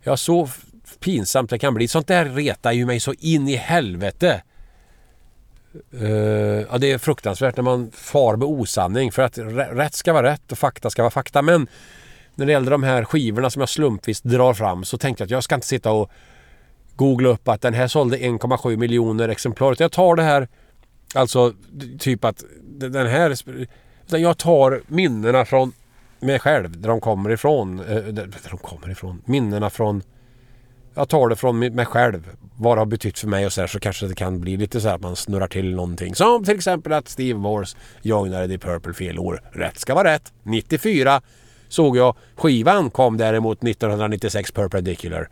[0.03, 0.49] Ja, så
[0.99, 1.87] pinsamt det kan bli.
[1.87, 4.41] Sånt där retar ju mig så in i helvete.
[6.01, 6.09] Eh,
[6.71, 9.11] ja, det är fruktansvärt när man far med osanning.
[9.11, 11.41] För att rätt ska vara rätt och fakta ska vara fakta.
[11.41, 11.67] Men
[12.35, 15.31] när det gäller de här skivorna som jag slumpvis drar fram så tänkte jag att
[15.31, 16.11] jag ska inte sitta och
[16.95, 19.71] googla upp att den här sålde 1,7 miljoner exemplar.
[19.71, 20.47] Utan Jag tar det här,
[21.15, 21.53] alltså
[21.99, 23.35] typ att den här...
[24.07, 25.71] Utan jag tar minnena från
[26.19, 27.79] mig själv, där de kommer ifrån.
[27.79, 29.21] Eh, där där de kommer ifrån.
[29.25, 30.03] Minnena från...
[30.95, 32.29] Jag tar det från mig själv.
[32.57, 34.81] Vad det har betytt för mig och så här så kanske det kan bli lite
[34.81, 36.15] så här att man snurrar till någonting.
[36.15, 39.41] Som till exempel att Steve Morse joinade The Purple fel år.
[39.51, 40.33] Rätt ska vara rätt.
[40.43, 41.21] 94
[41.67, 42.15] såg jag.
[42.35, 45.29] Skivan kom däremot 1996 Perpendicular.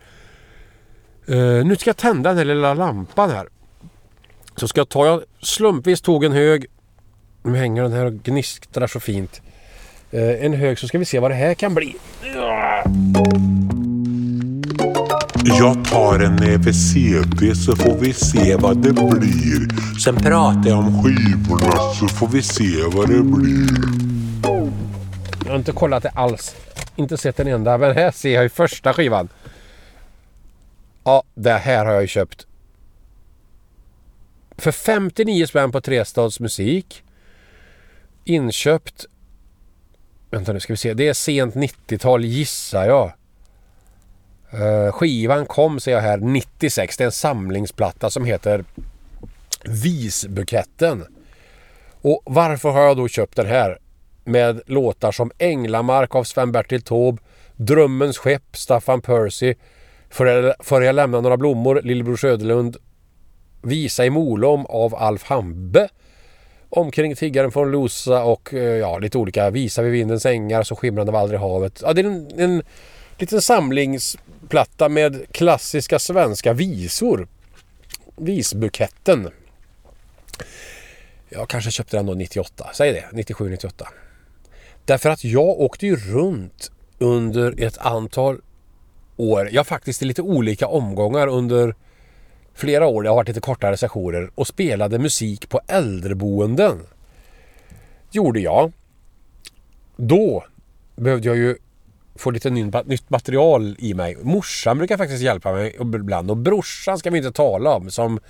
[1.30, 3.48] Uh, nu ska jag tända den här lilla lampan här.
[4.56, 6.66] Så ska jag ta, jag slumpvis tog en hög.
[7.42, 9.42] Nu hänger den här och gnistrar så fint.
[10.14, 11.96] Uh, en hög så ska vi se vad det här kan bli.
[15.46, 19.98] Jag tar en näve CP så får vi se vad det blir.
[20.04, 23.68] Sen pratar jag om skivorna så får vi se vad det blir.
[25.44, 26.56] Jag har inte kollat det alls.
[26.96, 27.78] Inte sett en enda.
[27.78, 29.28] Men här ser jag ju första skivan.
[31.04, 32.46] Ja, det här har jag ju köpt.
[34.58, 37.02] För 59 spänn på Trestads musik.
[38.24, 39.06] Inköpt.
[40.30, 40.94] Vänta nu ska vi se.
[40.94, 43.12] Det är sent 90-tal gissar jag.
[44.60, 46.96] Eh, skivan kom ser jag här 96.
[46.96, 48.64] Det är en samlingsplatta som heter
[49.64, 51.04] Visbuketten.
[52.00, 53.78] Och varför har jag då köpt den här?
[54.24, 57.22] Med låtar som Änglamark av Sven-Bertil Taube,
[57.56, 59.54] Drömmens skepp, Staffan Percy,
[60.10, 62.76] För jag, för jag lämna några blommor, Lillebror Söderlund,
[63.62, 65.88] Visa i Molom av Alf Hambe,
[66.68, 69.50] Omkring tiggaren från Losa och eh, ja, lite olika.
[69.50, 71.82] Visa vid vindens ängar, Så skimrande av aldrig havet.
[71.84, 72.62] Ja, det är en, en
[73.18, 73.42] liten
[74.48, 77.28] platta med klassiska svenska visor.
[78.16, 79.30] Visbuketten.
[81.28, 82.70] Jag kanske köpte den då 98.
[82.74, 83.88] Säg det, 97, 98.
[84.84, 88.40] Därför att jag åkte ju runt under ett antal
[89.16, 89.48] år.
[89.52, 91.74] ja faktiskt i lite olika omgångar under
[92.54, 93.02] flera år.
[93.02, 96.80] Det har varit lite kortare sessioner och spelade musik på äldreboenden.
[98.10, 98.72] Gjorde jag.
[99.96, 100.44] Då
[100.96, 101.56] behövde jag ju
[102.14, 104.16] få lite nytt material i mig.
[104.22, 108.20] Morsan brukar faktiskt hjälpa mig ibland och brorsan ska vi inte tala om som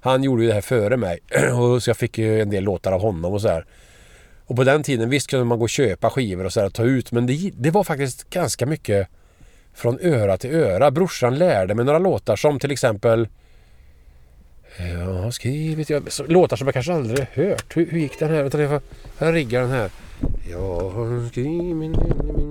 [0.00, 1.18] han gjorde ju det här före mig
[1.60, 3.66] och så jag fick ju en del låtar av honom och så här.
[4.46, 6.74] Och på den tiden visst kunde man gå och köpa skivor och så här, och
[6.74, 9.08] ta ut men det, det var faktiskt ganska mycket
[9.74, 10.90] från öra till öra.
[10.90, 13.28] Brorsan lärde mig några låtar som till exempel
[14.76, 17.76] eh, jag har skrivit jag, låtar som jag kanske aldrig hört.
[17.76, 18.42] Hur, hur gick den här?
[18.42, 18.80] Vänta, jag, får,
[19.18, 19.90] jag riggar den här.
[20.50, 21.92] Jag har skrivit min, min,
[22.36, 22.49] min,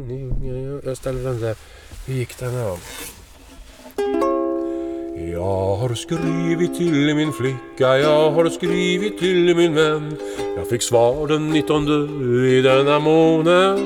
[0.86, 1.56] jag ställer den där.
[2.08, 2.78] Hur gick den här?
[5.34, 10.18] Jag har skrivit till min flicka, jag har skrivit till min vän.
[10.58, 13.80] Jag fick svar den 19 i denna månad.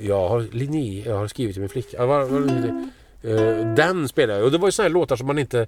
[0.00, 2.06] Jag har Linné, jag har skrivit till min flicka.
[3.76, 5.66] Den spelar jag och det var ju sådana här låtar som man inte...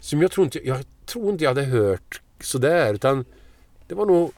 [0.00, 3.24] Som jag tror inte jag, tror inte jag hade hört sådär utan
[3.88, 4.32] det var nog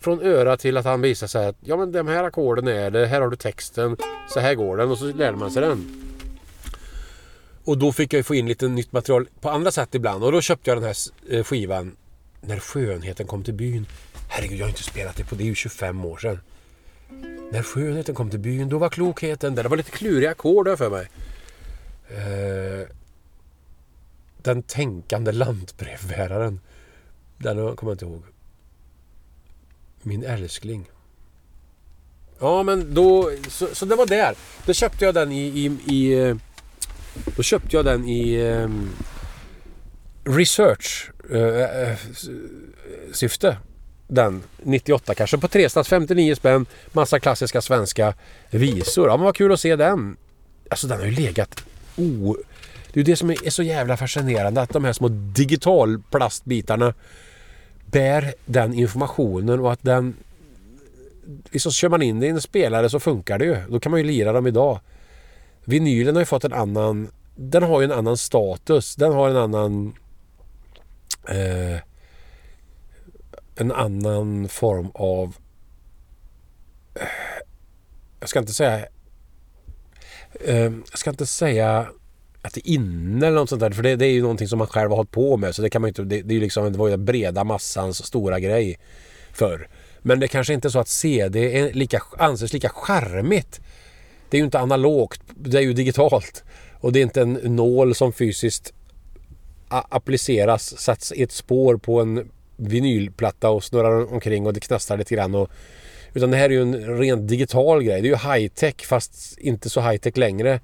[0.00, 3.06] från öra till att han visade sig att ja men de här ackorden är det,
[3.06, 3.96] här har du texten,
[4.28, 6.06] så här går den och så lärde man sig den.
[7.64, 10.32] Och då fick jag ju få in lite nytt material på andra sätt ibland och
[10.32, 10.96] då köpte jag den här
[11.30, 11.96] eh, skivan
[12.40, 13.86] När skönheten kom till byn.
[14.28, 16.40] Herregud, jag har inte spelat det på det är ju 25 år sedan.
[17.52, 19.62] När skönheten kom till byn, då var klokheten där.
[19.62, 21.08] Det var lite kluriga ackord för mig.
[22.08, 22.88] Eh,
[24.42, 26.60] den tänkande lantbrevbäraren.
[27.38, 28.22] Den kommer jag inte ihåg.
[30.02, 30.90] Min älskling.
[32.40, 34.34] Ja men då, så, så det var där.
[34.66, 36.34] Då köpte jag den i, i, i
[37.36, 38.90] Då köpte jag den i um,
[40.24, 41.96] research uh,
[43.12, 43.56] syfte.
[44.06, 46.66] Den 98 kanske på Trestads 59 spänn.
[46.92, 48.14] Massa klassiska svenska
[48.50, 49.08] visor.
[49.08, 50.16] Ja men vad kul att se den.
[50.70, 51.64] Alltså den har ju legat
[51.96, 52.36] oh,
[52.92, 56.94] det är ju det som är så jävla fascinerande att de här små digitalplastbitarna
[57.86, 60.16] bär den informationen och att den...
[61.50, 63.56] Liksom kör man in det i en spelare så funkar det ju.
[63.68, 64.80] Då kan man ju lira dem idag.
[65.64, 67.08] Vinylen har ju fått en annan...
[67.36, 68.96] Den har ju en annan status.
[68.96, 69.94] Den har en annan...
[71.28, 71.80] Eh,
[73.56, 75.36] en annan form av...
[76.94, 77.02] Eh,
[78.20, 78.86] jag ska inte säga...
[80.44, 81.88] Eh, jag ska inte säga
[82.42, 83.70] att det är inne eller något sånt där.
[83.70, 85.54] För det, det, är ju någonting som man själv har hållit på med.
[85.54, 86.02] Så det kan man inte...
[86.02, 88.78] Det, det är ju liksom, det var ju den breda massans stora grej
[89.32, 89.68] förr.
[90.02, 93.60] Men det kanske inte är så att CD är lika, anses lika charmigt.
[94.30, 95.20] Det är ju inte analogt.
[95.34, 96.44] Det är ju digitalt.
[96.80, 98.72] Och det är inte en nål som fysiskt
[99.68, 105.14] appliceras, sätts i ett spår på en vinylplatta och snurrar omkring och det knastrar lite
[105.14, 105.34] grann.
[105.34, 105.50] Och,
[106.14, 108.02] utan det här är ju en rent digital grej.
[108.02, 110.60] Det är ju high-tech fast inte så high-tech längre.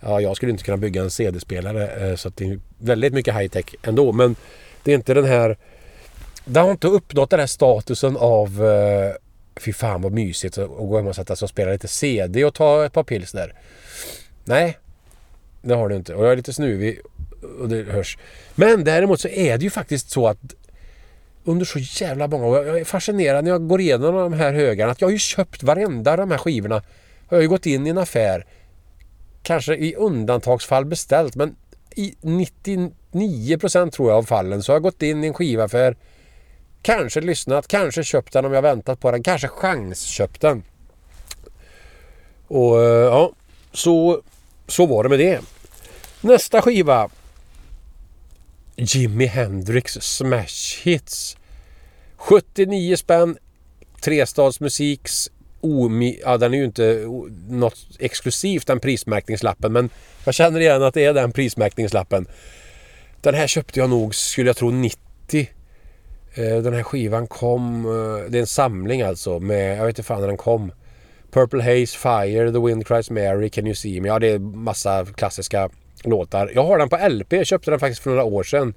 [0.00, 3.34] Ja, jag skulle inte kunna bygga en CD-spelare eh, så att det är väldigt mycket
[3.34, 4.12] high-tech ändå.
[4.12, 4.36] Men
[4.82, 5.56] det är inte den här...
[6.44, 8.66] Det har inte uppnått den här statusen av...
[8.66, 9.12] Eh,
[9.60, 12.54] fy fan vad mysigt att gå hem och sätta sig och spela lite CD och
[12.54, 13.54] ta ett par pilsner.
[14.44, 14.78] Nej,
[15.62, 16.14] det har det inte.
[16.14, 17.00] Och jag är lite snuvig
[17.60, 18.18] och det hörs.
[18.54, 20.38] Men däremot så är det ju faktiskt så att
[21.44, 22.66] under så jävla många år.
[22.66, 24.92] Jag är fascinerad när jag går igenom de här högarna.
[24.92, 26.82] Att jag har ju köpt varenda de här skivorna.
[27.28, 28.46] Jag har ju gått in i en affär
[29.42, 31.56] kanske i undantagsfall beställt men
[31.96, 35.96] i 99% tror jag av fallen så har jag gått in i en skivaffär
[36.82, 40.62] Kanske lyssnat, kanske köpt den om jag väntat på den, kanske chansköpt den.
[42.46, 43.32] Och eh, ja,
[43.72, 44.22] så,
[44.66, 45.40] så var det med det.
[46.20, 47.10] Nästa skiva.
[48.76, 51.36] Jimi Hendrix Smash Hits.
[52.16, 53.38] 79 spänn.
[54.00, 56.20] Trestadsmusiks omi...
[56.24, 57.04] Ja, den är ju inte
[57.48, 59.90] något exklusivt den prismärkningslappen men
[60.24, 62.26] jag känner igen att det är den prismärkningslappen.
[63.20, 65.50] Den här köpte jag nog, skulle jag tro, 90.
[66.34, 67.84] Eh, den här skivan kom...
[67.84, 69.78] Eh, det är en samling alltså med...
[69.78, 70.72] Jag vet inte fan när den kom.
[71.30, 74.08] Purple Haze, Fire, The Wind Cries Mary, Can You See Me.
[74.08, 75.70] Ja, det är massa klassiska
[76.04, 76.52] låtar.
[76.54, 77.32] Jag har den på LP.
[77.32, 78.74] Jag köpte den faktiskt för några år sedan.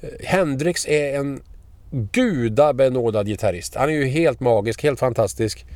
[0.00, 1.42] Eh, Hendrix är en
[1.90, 3.74] gudabenådad gitarrist.
[3.74, 5.66] Han är ju helt magisk, helt fantastisk.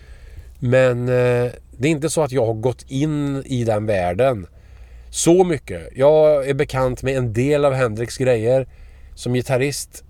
[0.58, 4.46] Men eh, det är inte så att jag har gått in i den världen
[5.10, 5.88] så mycket.
[5.94, 8.68] Jag är bekant med en del av Hendrix grejer.
[9.14, 10.04] Som gitarrist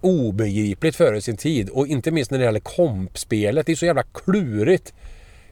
[0.00, 3.66] obegripligt före sin tid och inte minst när det gäller kompspelet.
[3.66, 4.94] Det är så jävla klurigt.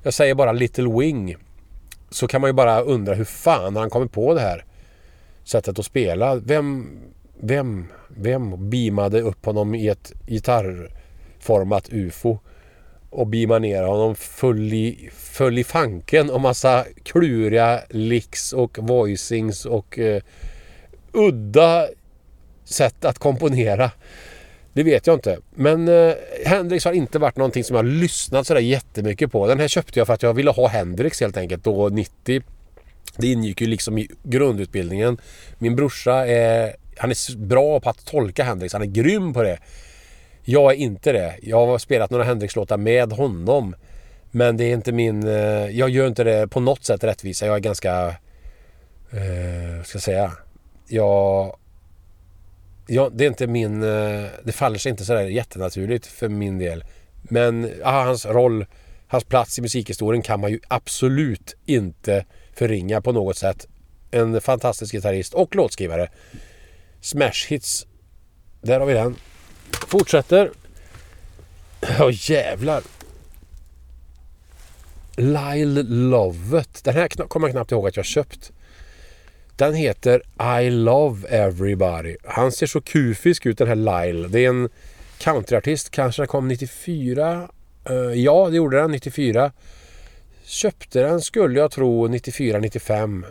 [0.03, 1.37] jag säger bara Little Wing.
[2.11, 4.65] Så kan man ju bara undra hur fan han kommer på det här
[5.45, 6.35] sättet att spela.
[6.35, 6.99] Vem,
[7.41, 12.39] vem, vem beamade upp honom i ett gitarrformat UFO?
[13.15, 19.67] Och beamar ner honom full i, full i fanken och massa kluriga licks och voicings
[19.67, 20.23] och eh,
[21.13, 21.87] udda
[22.65, 23.91] sätt att komponera.
[24.73, 25.39] Det vet jag inte.
[25.55, 26.15] Men eh,
[26.47, 29.47] Hendrix har inte varit någonting som jag har lyssnat sådär jättemycket på.
[29.47, 32.43] Den här köpte jag för att jag ville ha Hendrix helt enkelt då 90.
[33.17, 35.19] Det ingick ju liksom i grundutbildningen.
[35.59, 38.73] Min brorsa är, han är bra på att tolka Hendrix.
[38.73, 39.59] Han är grym på det.
[40.45, 41.39] Jag är inte det.
[41.43, 43.75] Jag har spelat några Hendrix-låtar med honom.
[44.31, 45.29] Men det är inte min...
[45.29, 47.47] Eh, jag gör inte det på något sätt rättvisa.
[47.47, 48.07] Jag är ganska...
[49.11, 50.33] Eh, vad ska jag säga?
[50.89, 51.57] Jag
[52.87, 53.83] Ja, det är inte min...
[53.83, 56.85] Eh, det faller sig inte sådär jättenaturligt för min del.
[57.23, 58.67] Men aha, hans roll,
[59.07, 63.67] hans plats i musikhistorien kan man ju absolut inte förringa på något sätt.
[64.11, 66.11] En fantastisk gitarrist och låtskrivare.
[67.01, 67.87] Smash hits.
[68.63, 69.17] Där har vi den.
[69.89, 70.51] Fortsätter.
[72.01, 72.83] Åh jävlar.
[75.17, 76.85] Lyle Lovett.
[76.85, 78.53] Den här kommer jag knappt ihåg att jag köpt.
[79.57, 80.23] Den heter
[80.61, 82.17] I Love Everybody.
[82.25, 84.29] Han ser så kufisk ut den här Lyle.
[84.29, 84.69] Det är en
[85.19, 85.91] countryartist.
[85.91, 87.49] Kanske den kom 94.
[87.85, 89.53] Eh, ja, det gjorde den 94.
[90.45, 93.25] Köpte den skulle jag tro 94-95.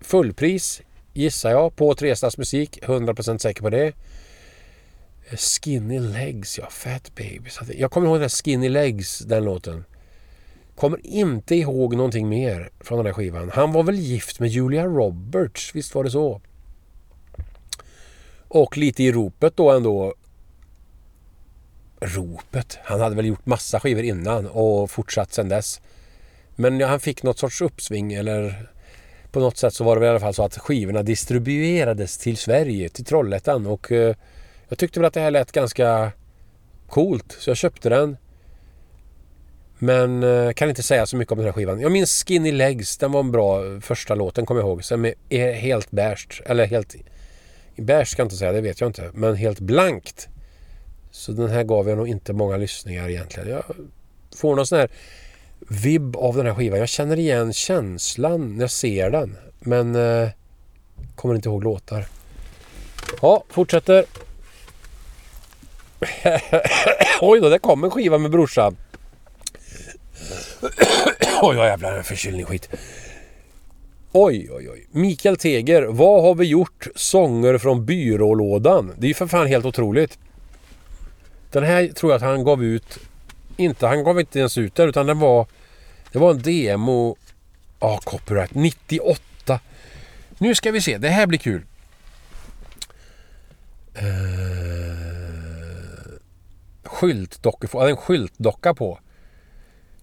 [0.00, 0.82] Fullpris
[1.12, 2.78] gissar jag på Trestads musik.
[2.82, 3.92] 100% säker på det.
[5.36, 6.66] Skinny Legs, ja.
[6.70, 7.60] Fat Babies.
[7.74, 9.84] Jag kommer ihåg den där Skinny Legs, den låten.
[10.76, 13.50] Kommer inte ihåg någonting mer från den där skivan.
[13.54, 16.40] Han var väl gift med Julia Roberts, visst var det så?
[18.48, 20.14] Och lite i ropet då ändå.
[22.00, 22.78] Ropet?
[22.84, 25.80] Han hade väl gjort massa skivor innan och fortsatt sen dess.
[26.56, 28.70] Men ja, han fick något sorts uppsving eller
[29.32, 32.36] på något sätt så var det väl i alla fall så att skivorna distribuerades till
[32.36, 34.14] Sverige, till Trollhättan och eh,
[34.70, 36.12] jag tyckte väl att det här lät ganska
[36.88, 38.16] coolt så jag köpte den.
[39.78, 41.80] Men eh, kan inte säga så mycket om den här skivan.
[41.80, 42.96] Jag minns Skinny Legs.
[42.96, 44.84] Den var en bra eh, första låten kommer jag ihåg.
[44.84, 46.42] Sen är helt bärst.
[46.46, 46.94] Eller helt...
[47.76, 49.10] Bärst ska jag inte säga, det vet jag inte.
[49.14, 50.28] Men helt blankt.
[51.10, 53.48] Så den här gav jag nog inte många lyssningar egentligen.
[53.48, 53.64] Jag
[54.36, 54.90] får någon sån här
[55.68, 56.78] vibb av den här skivan.
[56.78, 59.36] Jag känner igen känslan när jag ser den.
[59.60, 60.28] Men eh,
[61.14, 62.06] kommer inte ihåg låtar.
[63.22, 64.04] Ja, fortsätter.
[67.20, 68.76] Oj då, det kom en skiva med brorsan.
[71.42, 72.68] oj, vad jävlar förkylning skit.
[74.12, 74.86] Oj, oj, oj.
[74.90, 76.86] Mikael Teger, vad har vi gjort?
[76.94, 78.94] Sånger från byrålådan.
[78.98, 80.18] Det är ju för fan helt otroligt.
[81.52, 82.98] Den här tror jag att han gav ut...
[83.56, 85.46] Inte, han gav inte ens ut den utan den var...
[86.12, 87.16] Det var en demo...
[87.80, 88.54] Ja, ah, copyright.
[88.54, 89.60] 98.
[90.38, 91.62] Nu ska vi se, det här blir kul.
[94.02, 95.19] Uh,
[96.90, 98.98] skyltdocka, en skyltdocka på.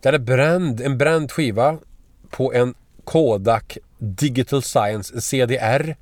[0.02, 1.78] Den är bränd, en bränd skiva
[2.30, 2.74] på en
[3.04, 5.96] Kodak Digital Science CDR.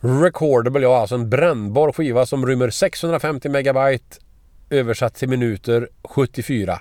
[0.00, 4.16] Recordable, ja alltså en brännbar skiva som rymmer 650 megabyte
[4.70, 6.80] översatt till minuter 74.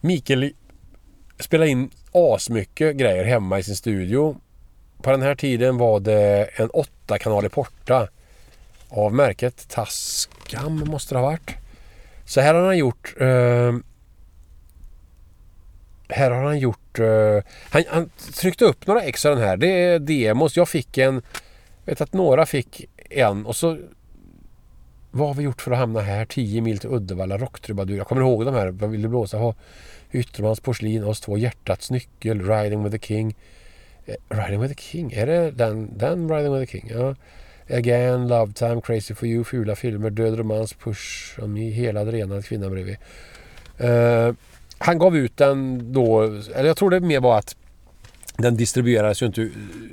[0.00, 0.52] Mikael
[1.40, 4.36] spelade in asmycket grejer hemma i sin studio.
[5.02, 8.08] På den här tiden var det en 8-kanalig porta
[8.88, 11.57] av märket Tascam måste det ha varit.
[12.28, 13.72] Så här har han gjort eh,
[16.08, 16.98] här har han gjort...
[16.98, 19.56] Uh, han, han, tryckte upp några ex av den här.
[19.56, 20.56] Det är demos.
[20.56, 21.14] Jag fick en...
[21.84, 23.78] Jag vet att några fick en och så...
[25.10, 26.24] Vad har vi gjort för att hamna här?
[26.24, 27.96] 10 mil till Uddevalla, rocktrubadur.
[27.96, 28.68] Jag kommer ihåg de här.
[28.68, 29.36] Vad vill du blåsa?
[29.36, 29.54] Ha
[30.12, 33.36] Yttermans porslin, oss två, hjärtats nyckel, Riding with the King.
[34.06, 35.12] Eh, Riding with the King?
[35.12, 35.98] Är det den?
[35.98, 36.90] Den Riding with the King?
[36.94, 37.14] Ja.
[37.70, 42.44] Again, Love Time, Crazy for You, Fula filmer, Död romans, Push on me, Hela drenad
[42.44, 42.96] kvinna bredvid.
[43.80, 44.34] Uh,
[44.78, 46.22] han gav ut den då,
[46.54, 47.56] eller jag tror det mer var att
[48.36, 49.50] den distribuerades ju inte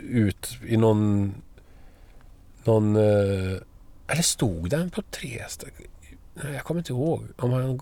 [0.10, 1.34] ut i någon...
[2.64, 2.96] Någon...
[2.96, 3.58] uh,
[4.08, 5.44] eller stod den på tre
[6.34, 7.24] Nej, jag kommer inte ihåg.
[7.38, 7.80] Om han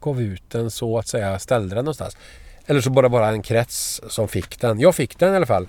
[0.00, 2.16] gav ut den så att säga, ställde den någonstans.
[2.66, 4.80] Eller så bara bara en krets som fick den.
[4.80, 5.68] Jag fick den i alla fall.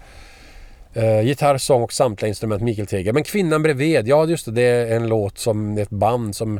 [0.97, 3.13] Uh, gitarr, sång och samtliga instrument Mikael Teger.
[3.13, 6.59] Men Kvinnan bredvid, ja just det, det är en låt som ett band som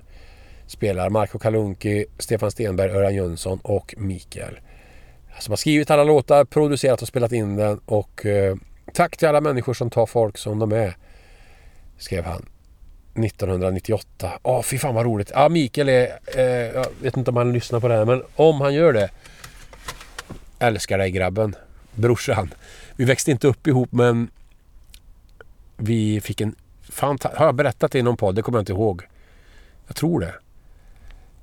[0.67, 4.59] spelar Marco Kalunki, Stefan Stenberg, Örjan Jönsson och Mikael.
[5.39, 8.55] Som har skrivit alla låtar, producerat och spelat in den och uh,
[8.93, 10.97] tack till alla människor som tar folk som de är.
[11.97, 12.45] Skrev han.
[13.25, 14.39] 1998.
[14.43, 15.31] Åh, oh, fy fan vad roligt.
[15.33, 16.19] Ja, Mikael är...
[16.35, 19.09] Eh, jag vet inte om han lyssnar på det här, men om han gör det.
[20.59, 21.55] älskar dig grabben.
[21.95, 22.53] Brorsan.
[22.97, 24.29] Vi växte inte upp ihop men
[25.77, 27.39] vi fick en fantastisk...
[27.39, 28.35] Har jag berättat det i någon podd?
[28.35, 29.01] Det kommer jag inte ihåg.
[29.87, 30.33] Jag tror det.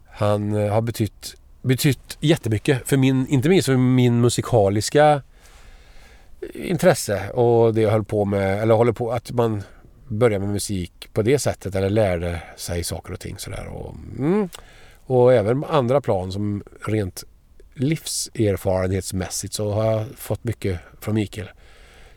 [0.06, 5.22] Han eh, har betytt, betytt jättemycket för min, inte minst för min musikaliska
[6.40, 9.62] eh, intresse och det jag höll på med, eller håller på, att man
[10.08, 13.66] börjar med musik på det sättet eller lärde sig saker och ting sådär.
[13.66, 14.48] Och, mm,
[15.06, 17.24] och även andra plan som rent
[17.74, 21.50] livserfarenhetsmässigt så har jag fått mycket från Mikael.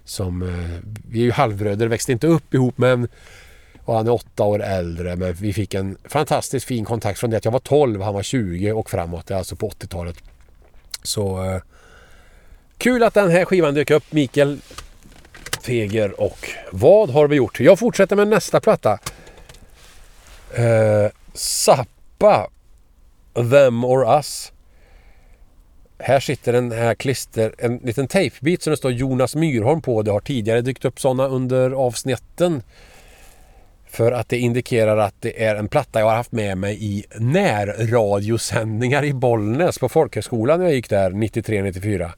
[0.03, 3.08] Som, eh, vi är ju halvbröder, växte inte upp ihop men
[3.84, 7.38] och han är åtta år äldre men vi fick en fantastiskt fin kontakt från det
[7.38, 10.18] att jag var 12 han var 20 och framåt, alltså på 80-talet.
[11.03, 11.62] Så eh,
[12.78, 14.12] kul att den här skivan dök upp.
[14.12, 14.60] Mikael
[15.62, 17.60] Feger och vad har vi gjort?
[17.60, 18.99] Jag fortsätter med nästa platta.
[20.53, 22.49] Eh, Zappa
[23.34, 24.51] Them or Us.
[25.99, 30.01] Här sitter en här klister, en liten tejpbit som det står Jonas Myrholm på.
[30.01, 32.63] Det har tidigare dykt upp sådana under avsnitten.
[33.89, 37.05] För att det indikerar att det är en platta jag har haft med mig i
[37.15, 42.11] närradiosändningar i Bollnäs på folkhögskolan när jag gick där 93-94.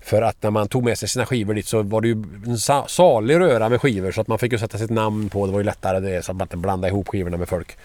[0.00, 2.58] För att när man tog med sig sina skivor dit så var det ju en
[2.88, 5.46] salig röra med skivor så att man fick ju sätta sitt namn på.
[5.46, 7.76] Det var ju lättare det så att man inte blandade ihop skivorna med folk.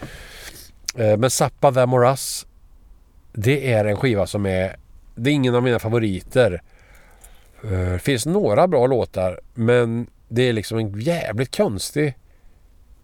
[0.96, 2.46] Eh, men Zappa Them or Us
[3.38, 4.76] det är en skiva som är
[5.14, 6.62] Det är ingen av mina favoriter.
[7.62, 12.14] Det finns några bra låtar men det är liksom en jävligt konstig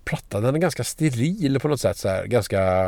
[0.04, 0.40] platta.
[0.40, 2.26] Den är ganska steril på något sätt så här.
[2.26, 2.86] Ganska...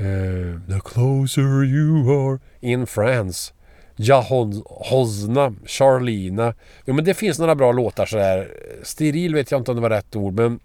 [0.00, 3.52] Uh, the closer you are in France.
[3.96, 6.54] Jahon, Hosna, Charlina.
[6.84, 8.50] Jo men det finns några bra låtar sådär.
[8.82, 10.60] Steril vet jag inte om det var rätt ord men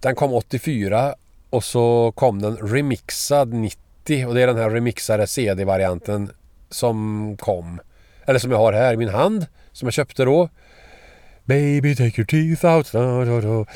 [0.00, 1.14] den kom 84
[1.56, 6.30] och så kom den remixad 90 och det är den här remixade CD-varianten
[6.70, 7.80] som kom.
[8.26, 10.48] Eller som jag har här i min hand som jag köpte då.
[11.44, 12.92] Baby take your teeth out.
[12.92, 13.66] Da, da, da.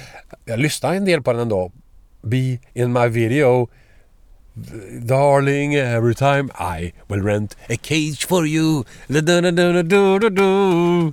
[0.44, 1.72] Jag lyssnade en del på den ändå.
[2.22, 3.68] Be in my video.
[5.02, 8.84] Darling every time I will rent a cage for you.
[9.08, 11.12] Da, da, da, da, da, da, da.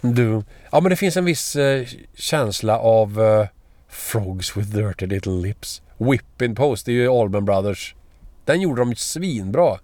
[0.00, 0.42] Du.
[0.72, 3.46] Ja men det finns en viss eh, känsla av eh,
[3.88, 5.82] Frogs with dirty little lips.
[5.98, 7.94] Whipping Post, det är ju Allman Brothers.
[8.44, 9.78] Den gjorde de ju svinbra.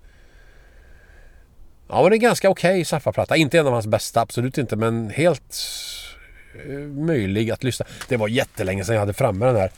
[1.89, 3.37] Ja men det är ganska okej Zappa-platta.
[3.37, 4.77] Inte en av hans bästa, absolut inte.
[4.77, 5.57] Men helt
[6.67, 7.87] eh, möjlig att lyssna.
[8.09, 9.71] Det var jättelänge sedan jag hade framme den här.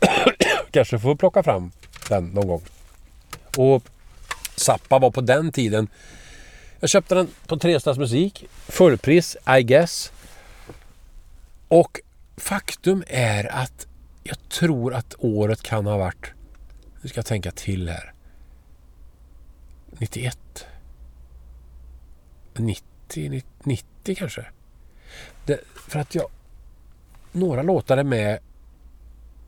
[0.70, 1.70] Kanske får plocka fram
[2.08, 2.62] den någon gång.
[3.56, 3.82] Och
[4.56, 5.88] Zappa var på den tiden.
[6.80, 8.44] Jag köpte den på Trestads musik.
[8.68, 10.12] Fullpris, I guess.
[11.68, 12.00] Och
[12.36, 13.87] faktum är att
[14.28, 16.32] jag tror att året kan ha varit...
[17.02, 18.12] Nu ska jag tänka till här.
[19.90, 20.66] 91.
[22.56, 24.46] 90, 90 kanske.
[25.46, 26.26] Det, för att jag...
[27.32, 28.38] Några låtar är med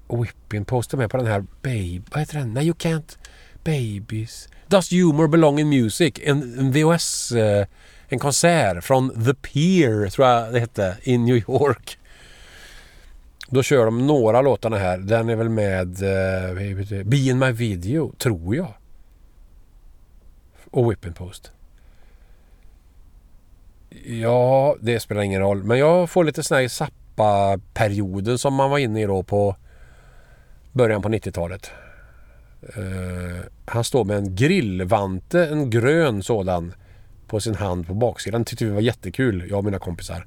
[0.09, 2.55] Whipping Post är med på den här Baby, Vad heter den?
[2.55, 3.19] Nej, You Can't...
[3.65, 4.49] Babies...
[4.67, 6.15] Does Humor Belong in Music?
[6.23, 7.33] En, en VHS...
[7.33, 7.67] Eh,
[8.09, 11.99] en konsert från The Pier, tror jag det hette, i New York.
[13.51, 14.99] Då kör de några låtarna här.
[14.99, 17.05] Den är väl med eh.
[17.05, 18.75] Be In My Video, tror jag.
[20.71, 21.53] Och Whipping Post.
[24.05, 25.65] Ja, det spelar ingen roll.
[25.65, 29.57] Men jag får lite sån här Zappa-perioden som man var inne i då på
[30.73, 31.71] början på 90-talet.
[32.79, 36.75] Uh, eh, han står med en grillvante, en grön sådan,
[37.27, 38.45] på sin hand på baksidan.
[38.45, 40.27] tyckte vi var jättekul, jag och mina kompisar.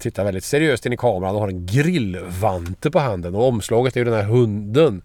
[0.00, 3.34] Tittar väldigt seriöst in i kameran och har en grillvante på handen.
[3.34, 5.02] Och omslaget är ju den här hunden.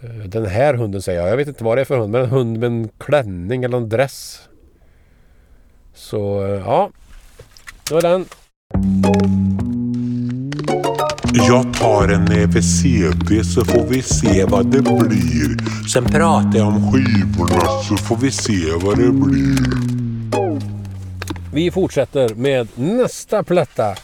[0.00, 1.28] Eh, den här hunden säger jag.
[1.30, 2.12] Jag vet inte vad det är för hund.
[2.12, 4.40] Men en hund med en klänning eller en dress.
[5.94, 6.90] Så eh, ja.
[7.88, 8.24] Det var den.
[11.32, 15.86] Jag tar en näve CD så får vi se vad det blir.
[15.88, 19.99] Sen pratar jag om skivorna så får vi se vad det blir.
[21.52, 23.96] Vi fortsätter med nästa platta.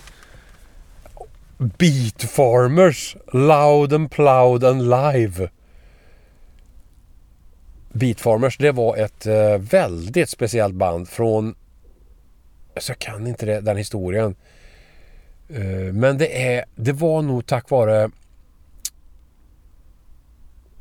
[1.58, 5.50] Beat Farmers Loud and Ploud and Live.
[7.92, 11.54] Beat Farmers det var ett eh, väldigt speciellt band från...
[12.74, 14.34] Alltså jag kan inte det, den historien.
[15.48, 18.10] Eh, men det, är, det var nog tack vare...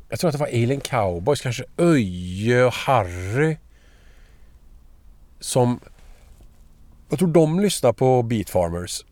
[0.08, 3.56] Jag tror att det var Alien Cowboys, kanske Öje och Harry.
[5.40, 5.80] Som
[7.08, 9.04] jag tror de lyssnar på Beat Farmers.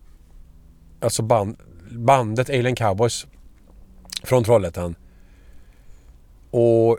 [1.01, 1.57] Alltså band,
[1.91, 3.27] bandet Alien Cowboys.
[4.23, 4.95] Från Trollhättan.
[6.51, 6.99] Och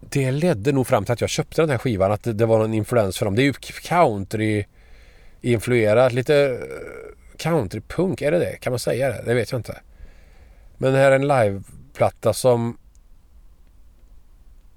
[0.00, 2.12] det ledde nog fram till att jag köpte den här skivan.
[2.12, 3.34] Att det, det var någon influens för dem.
[3.34, 6.12] Det är ju country-influerat.
[6.12, 6.58] Lite eh,
[7.36, 8.56] countrypunk, är det det?
[8.60, 9.22] Kan man säga det?
[9.26, 9.80] Det vet jag inte.
[10.78, 12.78] Men det här är en liveplatta som...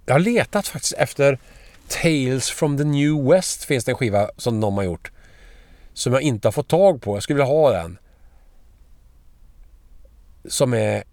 [0.05, 1.39] Jag har letat faktiskt efter
[1.87, 5.11] Tales from the New West finns det en skiva som de har gjort.
[5.99, 7.15] Som jag inte har fått tag på.
[7.15, 7.97] Jag skulle vilja ha den.
[10.45, 11.03] Som är...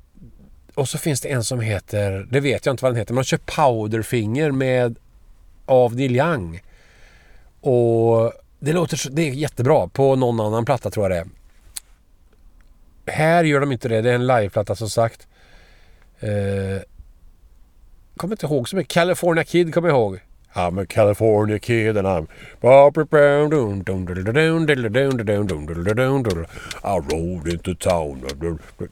[0.75, 2.29] Och så finns det en som heter...
[2.31, 3.15] Det vet jag inte vad den heter.
[3.15, 4.97] Man kör Powderfinger med...
[5.67, 6.61] Av Neil Young.
[7.61, 11.31] Och det låter så, Det är jättebra på någon annan platta tror jag det
[13.07, 13.13] är.
[13.13, 14.03] Här gör de inte det.
[14.03, 15.27] Det är en liveplatta som sagt.
[16.21, 16.83] Eh,
[18.17, 18.95] kommer inte ihåg så mycket.
[18.95, 20.21] California Kid kommer jag ihåg.
[20.57, 22.29] I'm a California kid and I'm...
[26.85, 28.23] I rode into town.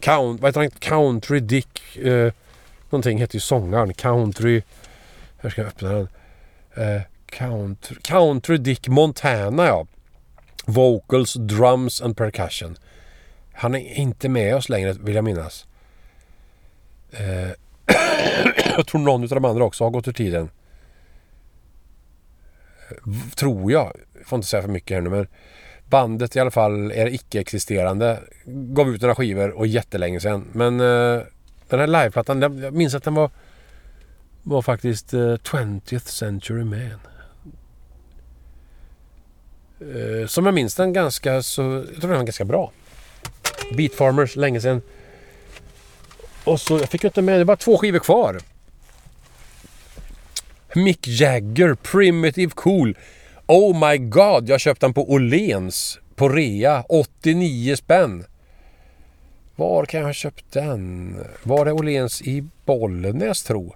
[0.01, 0.71] Count, vad heter han?
[0.71, 1.97] Country Dick...
[1.97, 2.33] Eh,
[2.91, 3.95] någonting heter ju sångaren.
[3.95, 4.63] Country...
[5.39, 6.09] Här ska jag öppna den.
[6.75, 9.87] Eh, country, country Dick Montana ja.
[10.67, 12.77] Vocals, drums and percussion.
[13.53, 15.67] Han är inte med oss längre vill jag minnas.
[17.11, 17.51] Eh,
[18.77, 20.51] jag tror någon av de andra också har gått ur tiden.
[23.37, 23.93] Tror jag.
[24.15, 24.27] jag.
[24.27, 25.27] Får inte säga för mycket här nu men
[25.91, 28.21] bandet i alla fall är icke-existerande.
[28.47, 30.45] Gav ut några skivor och jättelänge sedan.
[30.53, 31.23] Men uh,
[31.69, 33.31] den här liveplattan, jag minns att den var
[34.43, 37.01] var faktiskt eh, uh, 20th Century Man.
[39.83, 41.63] Uh, som jag minns den ganska så...
[41.63, 42.73] Jag tror den var ganska bra.
[43.77, 44.83] Beat Farmers, länge sedan.
[46.45, 48.41] Och så, jag fick ju inte med, det var två skivor kvar.
[50.77, 52.99] Mick Jagger, Primitive Cool.
[53.47, 55.99] Oh my God, jag köpte den på Åhléns.
[56.15, 58.25] På rea, 89 spänn.
[59.57, 61.17] Var kan jag ha köpt den?
[61.43, 63.75] Var det Åhléns i Bollnäs tro?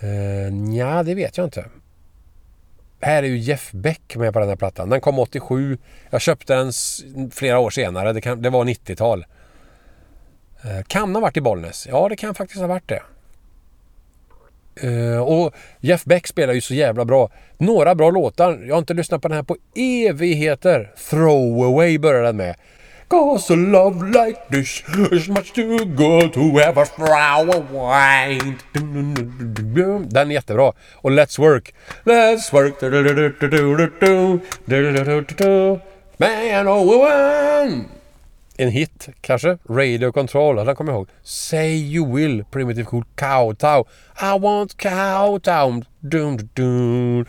[0.00, 1.64] Eh, uh, ja, det vet jag inte.
[3.00, 4.90] Här är ju Jeff Beck med på den här plattan.
[4.90, 5.78] Den kom 87.
[6.10, 6.72] Jag köpte den
[7.30, 8.12] flera år senare.
[8.12, 9.24] Det, kan, det var 90-tal.
[10.64, 11.86] Uh, eh, kan ha varit i Bollnäs.
[11.90, 13.02] Ja, det kan faktiskt ha varit det.
[14.84, 17.30] Uh, och Jeff Beck spelar ju så jävla bra.
[17.58, 18.64] Några bra låtar.
[18.66, 20.90] Jag har inte lyssnat på den här på evigheter.
[21.10, 22.56] Throwaway börjar den med.
[23.08, 28.40] Cause a love like this is much too good to ever throw away.
[30.08, 30.72] Den är jättebra.
[30.94, 31.74] Och Let's Work.
[32.04, 32.82] Let's work.
[36.18, 37.95] Man oh woman
[38.58, 39.58] en hit kanske.
[39.68, 41.08] Radio Control, den kommer jag ihåg.
[41.22, 43.84] Say You Will, Primitive Cool, Cowtown.
[44.20, 45.84] I want Cowtown.
[46.00, 47.26] Dum, dum.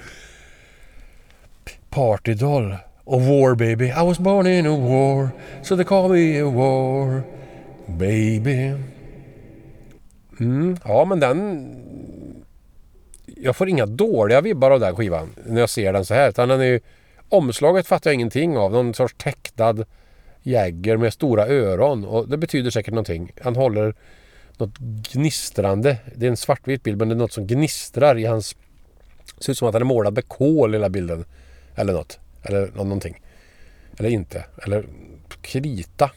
[1.89, 3.85] Party Doll och War Baby.
[3.85, 5.29] I was born in a war,
[5.63, 7.23] so they call me a war
[7.87, 8.73] baby.
[10.39, 11.73] Mm, ja men den...
[13.25, 16.29] Jag får inga dåliga vibbar av den skivan när jag ser den så här.
[16.29, 16.79] Utan den är ju...
[17.29, 18.71] Omslaget fattar jag ingenting av.
[18.71, 19.85] Någon sorts tecknad
[20.47, 23.31] Jagger med stora öron och det betyder säkert någonting.
[23.41, 23.93] Han håller
[24.57, 24.77] något
[25.11, 25.97] gnistrande.
[26.15, 28.55] Det är en svartvit bild men det är något som gnistrar i hans...
[29.37, 31.25] Det ser ut som att han är målad med kol hela bilden.
[31.75, 32.19] Eller något.
[32.43, 33.21] Eller någonting.
[33.99, 34.45] Eller inte.
[34.63, 34.85] Eller
[35.41, 36.11] krita.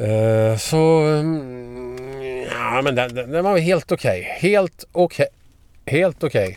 [0.00, 1.04] Uh, så...
[1.04, 1.98] Um,
[2.50, 4.20] ja men den, den var helt okej.
[4.20, 4.50] Okay.
[4.50, 5.26] Helt okej.
[5.84, 6.00] Okay.
[6.00, 6.44] Helt okej.
[6.44, 6.56] Okay.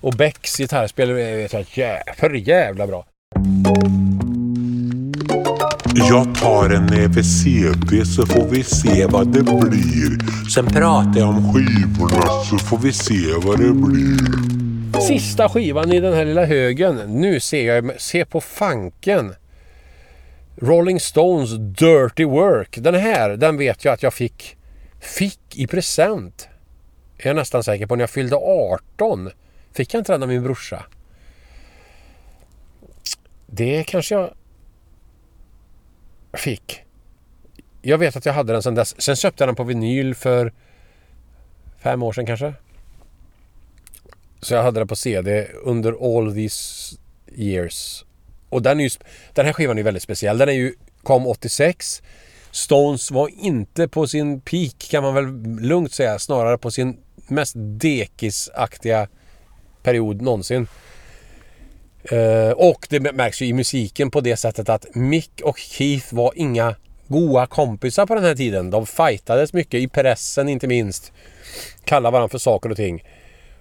[0.00, 3.06] Och Becks gitarrspel är för jävla bra.
[5.98, 10.48] Jag tar en näve CD så får vi se vad det blir.
[10.54, 15.00] Sen pratar jag om skivorna så får vi se vad det blir.
[15.00, 16.96] Sista skivan i den här lilla högen.
[17.06, 19.34] Nu ser jag, se på fanken.
[20.56, 22.78] Rolling Stones Dirty Work.
[22.80, 24.56] Den här, den vet jag att jag fick,
[25.00, 26.48] fick i present.
[27.18, 29.30] Är jag nästan säker på när jag fyllde 18.
[29.72, 30.84] Fick jag inte den av min brorsa?
[33.46, 34.30] Det kanske jag
[36.32, 36.82] fick.
[37.82, 39.02] Jag vet att jag hade den sen dess.
[39.02, 40.52] Sen köpte jag den på vinyl för
[41.78, 42.54] fem år sedan kanske.
[44.40, 46.96] Så jag hade den på CD under all these
[47.34, 48.04] years.
[48.48, 48.90] Och den, är ju,
[49.34, 50.38] den här skivan är ju väldigt speciell.
[50.38, 52.02] Den är ju, kom 86.
[52.50, 55.26] Stones var inte på sin peak kan man väl
[55.60, 56.18] lugnt säga.
[56.18, 56.96] Snarare på sin
[57.28, 59.08] mest dekisaktiga
[59.82, 60.66] period någonsin.
[62.12, 66.32] Uh, och det märks ju i musiken på det sättet att Mick och Keith var
[66.36, 66.74] inga
[67.08, 68.70] goa kompisar på den här tiden.
[68.70, 71.12] De fightades mycket i pressen inte minst.
[71.84, 73.04] Kallade varandra för saker och ting.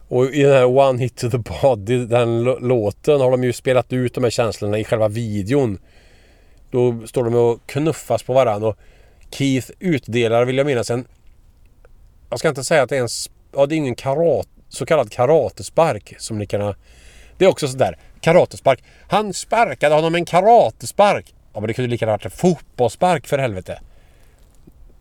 [0.07, 3.93] Och i den här One Hit to the Body, den låten, har de ju spelat
[3.93, 5.79] ut de här känslorna i själva videon.
[6.71, 8.77] Då står de och knuffas på varandra och
[9.31, 11.07] Keith utdelar, vill jag minnas, en
[12.29, 13.09] Jag ska inte säga att det är en...
[13.53, 16.75] Ja, det är ingen karat, så kallad karatespark som ni kan ha...
[17.37, 17.97] Det är också sådär.
[18.21, 18.83] Karatespark.
[19.07, 21.33] Han sparkade honom med en karatespark.
[21.53, 23.79] Ja, men det kunde lika gärna varit en fotbollsspark för helvete.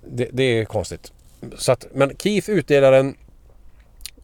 [0.07, 1.13] Det, det är konstigt.
[1.57, 3.17] Så att, men Keith utdelar en,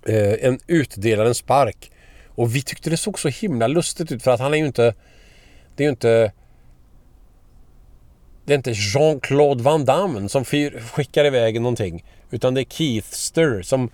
[0.07, 1.90] eh, en utdelar en spark.
[2.28, 4.95] Och vi tyckte det såg så himla lustigt ut för att han är ju inte...
[5.76, 6.32] Det är ju inte...
[8.45, 12.05] Det är inte Jean-Claude Van Damme som fyr, skickar iväg någonting.
[12.30, 13.90] Utan det är Keithster som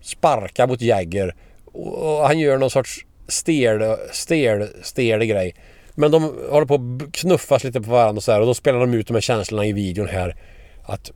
[0.00, 1.34] sparkar mot Jagger.
[1.64, 5.54] Och han gör någon sorts stel, stel, stel grej.
[5.94, 8.40] Men de håller på att knuffas lite på varandra och så här.
[8.40, 10.36] Och då spelar de ut de här känslorna i videon här.
[10.84, 11.10] Att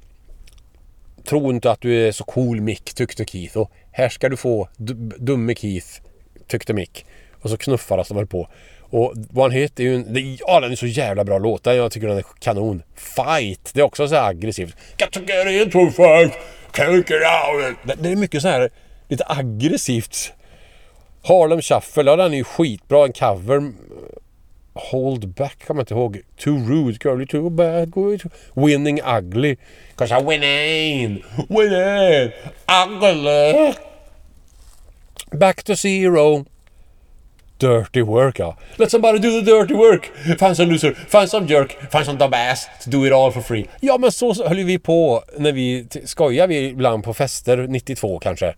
[1.25, 3.57] Tro inte att du är så cool Mick, tyckte Keith.
[3.59, 4.69] Och här ska du få
[5.19, 5.87] dumme Keith,
[6.47, 7.07] tyckte Mick.
[7.41, 8.49] Och så knuffades de väl på.
[8.81, 10.13] Och One Hit är ju en...
[10.15, 11.65] det- Ja, den är så jävla bra låt.
[11.65, 12.83] Den- Jag tycker den är kanon.
[12.97, 13.71] Fight!
[13.75, 14.77] Det är också så här aggressivt.
[14.99, 16.33] Got to get into fight!
[16.73, 17.77] Can't get out!
[17.85, 18.71] Det, det är mycket så här
[19.09, 20.33] lite aggressivt.
[21.29, 23.05] Harlem Shuffle, ja den är ju skitbra.
[23.05, 23.57] En cover.
[23.57, 23.77] Mm,
[24.75, 26.21] Hold back kommer jag inte ihåg.
[26.39, 27.93] Too rude, girly, too bad.
[28.55, 29.57] Winning ugly.
[29.97, 31.25] Cause I'm winning!
[31.49, 32.33] Winning!
[32.69, 33.75] Ugly!
[35.33, 36.45] Back to zero.
[37.59, 38.57] Dirty work, ja.
[38.77, 40.11] Let somebody do the dirty work!
[40.39, 43.67] Find some loser, find some jerk, find some dumbass to do it all for free.
[43.81, 48.55] Ja, men så höll vi på när vi skojade vi ibland på fester, 92 kanske.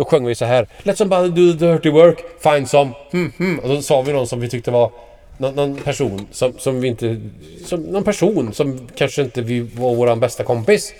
[0.00, 0.66] Då sjöng vi så här.
[0.82, 2.90] Let somebody do the dirty work, find some...
[3.12, 3.58] Hmm, hmm.
[3.58, 4.90] Och då sa vi någon som vi tyckte var...
[5.38, 7.20] Någon, någon person som, som vi inte...
[7.64, 10.92] Som, någon person som kanske inte vi var våran bästa kompis.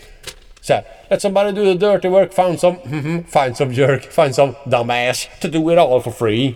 [0.61, 0.83] Så här.
[1.09, 2.77] Let somebody do the dirty work, find some...
[2.85, 6.55] Hmm, hmm, find some jerk, find some dumbass to do it all for free.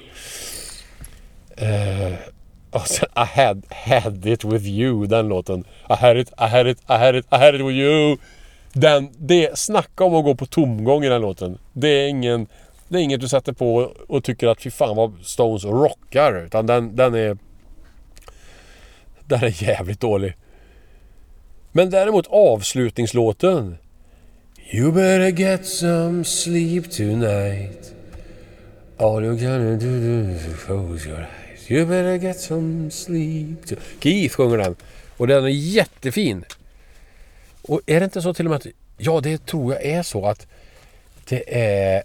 [1.63, 2.15] Uh,
[2.71, 5.65] och sen I had, had it with you, den låten.
[5.91, 8.17] I had it, I had it, I had it, I had it with you.
[8.75, 11.59] Den, det, snacka om att gå på tomgång i den låten.
[11.73, 12.47] Det är ingen...
[12.89, 16.45] Det är inget du sätter på och tycker att fy fan vad Stones rockar.
[16.47, 17.39] Utan den, den är...
[19.27, 20.35] Den är jävligt dålig.
[21.73, 23.77] Men däremot avslutningslåten.
[24.73, 27.95] You better get some sleep tonight.
[28.99, 31.71] All you gonna do is close your eyes.
[31.71, 33.67] You better get some sleep.
[33.67, 33.85] tonight.
[34.01, 34.77] Keith sjunger den.
[35.17, 36.45] Och den är jättefin.
[37.69, 38.67] Och är det inte så till och med att...
[38.97, 40.47] Ja, det tror jag är så att
[41.25, 42.03] det är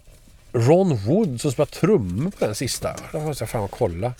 [0.52, 2.96] Ron Wood som spelar trummor på den sista.
[3.12, 4.14] Det måste jag fan kolla.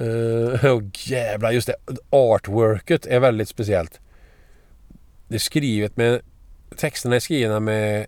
[0.00, 1.76] Uh, oh, jävlar, just det.
[2.10, 4.00] Artworket är väldigt speciellt.
[5.28, 6.20] Det är skrivet med...
[6.76, 8.06] Texterna är skrivna med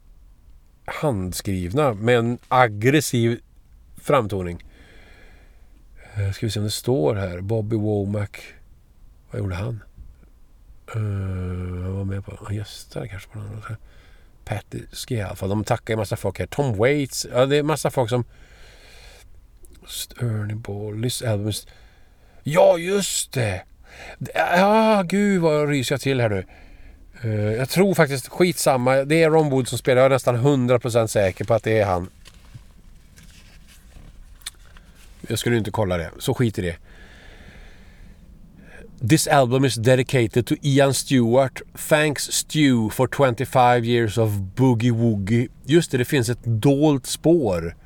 [0.84, 3.40] handskrivna med en aggressiv
[3.96, 4.64] framtoning.
[6.18, 7.40] Uh, Ska vi se om det står här.
[7.40, 8.42] Bobby Womack.
[9.30, 9.80] Vad gjorde han?
[10.88, 12.38] Eh, uh, han var med på...
[12.44, 13.64] Han gästade kanske på något.
[13.64, 13.76] här.
[14.44, 15.48] Patty ska i alla fall.
[15.48, 16.46] De tackar en massa folk här.
[16.46, 17.26] Tom Waits.
[17.32, 18.24] Ja, det är massa folk som...
[20.20, 21.66] Ernie Bollis, Elvis.
[22.42, 23.62] Ja, just det!
[24.34, 26.44] Ja, gud vad ryser jag till här nu.
[27.24, 29.04] Uh, jag tror faktiskt, skitsamma.
[29.04, 30.02] Det är Ron Wood som spelar.
[30.02, 32.10] Jag är nästan 100% säker på att det är han.
[35.28, 36.10] Jag skulle inte kolla det.
[36.18, 36.76] Så skit i det.
[39.00, 41.60] This album is dedicated to Ian Stewart.
[41.88, 45.48] Thanks Stu for 25 years of Boogie Woogie.
[45.64, 47.76] Just det, det finns ett dolt spår.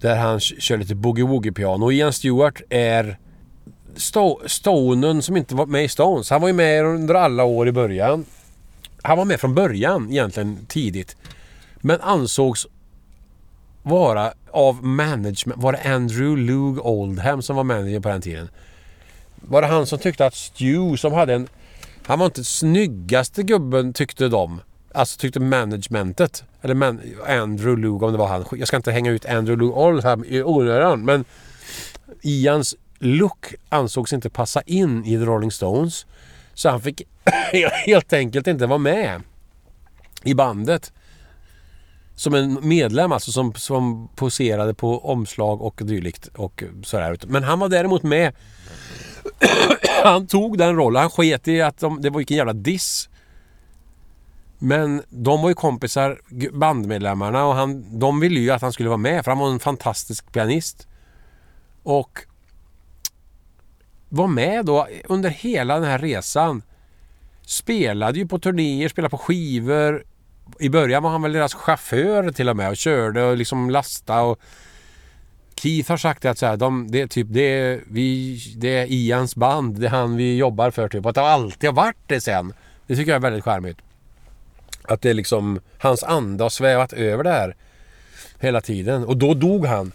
[0.00, 1.84] Där han kör lite Boogie Woogie-piano.
[1.84, 3.18] Och Ian Stewart är
[3.94, 6.30] Sto- Stonen som inte var med i Stones.
[6.30, 8.24] Han var ju med under alla år i början.
[9.02, 11.16] Han var med från början egentligen tidigt.
[11.80, 12.66] Men ansågs
[13.82, 15.62] vara av management.
[15.62, 18.48] Var det Andrew Loog Oldham som var manager på den tiden?
[19.40, 21.48] Var det han som tyckte att Stu som hade en...
[22.06, 24.60] Han var inte snyggaste gubben tyckte de.
[24.94, 26.44] Alltså tyckte managementet.
[26.62, 28.44] Eller man, Andrew Luke om det var han.
[28.52, 31.24] Jag ska inte hänga ut Andrew Loog här i onödan men
[32.22, 36.06] Ians look ansågs inte passa in i The Rolling Stones.
[36.54, 37.02] Så han fick
[37.86, 39.22] helt enkelt inte vara med
[40.22, 40.92] i bandet.
[42.14, 47.18] Som en medlem alltså som, som poserade på omslag och dylikt och sådär.
[47.26, 48.32] Men han var däremot med.
[50.04, 51.00] han tog den rollen.
[51.00, 53.08] Han sket i att de, det var vilken jävla diss.
[54.58, 56.20] Men de var ju kompisar,
[56.52, 59.60] bandmedlemmarna och han, de ville ju att han skulle vara med för han var en
[59.60, 60.88] fantastisk pianist.
[61.82, 62.18] Och
[64.08, 66.62] var med då under hela den här resan.
[67.46, 70.04] Spelade ju på turnéer, spelade på skivor.
[70.58, 74.22] I början var han väl deras chaufför till och med och körde och liksom lastade
[74.22, 74.40] och
[75.62, 78.86] Keith har sagt att så här, de, det är typ det är, vi, det är
[78.86, 81.04] Ians band, det är han vi jobbar för typ.
[81.04, 82.52] Och att det alltid har varit det sen.
[82.86, 83.78] Det tycker jag är väldigt charmigt.
[84.82, 87.56] Att det är liksom, hans ande har svävat över det här
[88.38, 89.04] hela tiden.
[89.04, 89.92] Och då dog han.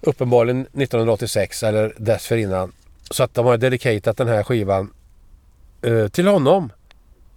[0.00, 2.72] Uppenbarligen 1986 eller dessförinnan.
[3.10, 4.92] Så att de har dedikerat den här skivan
[5.82, 6.72] eh, till honom.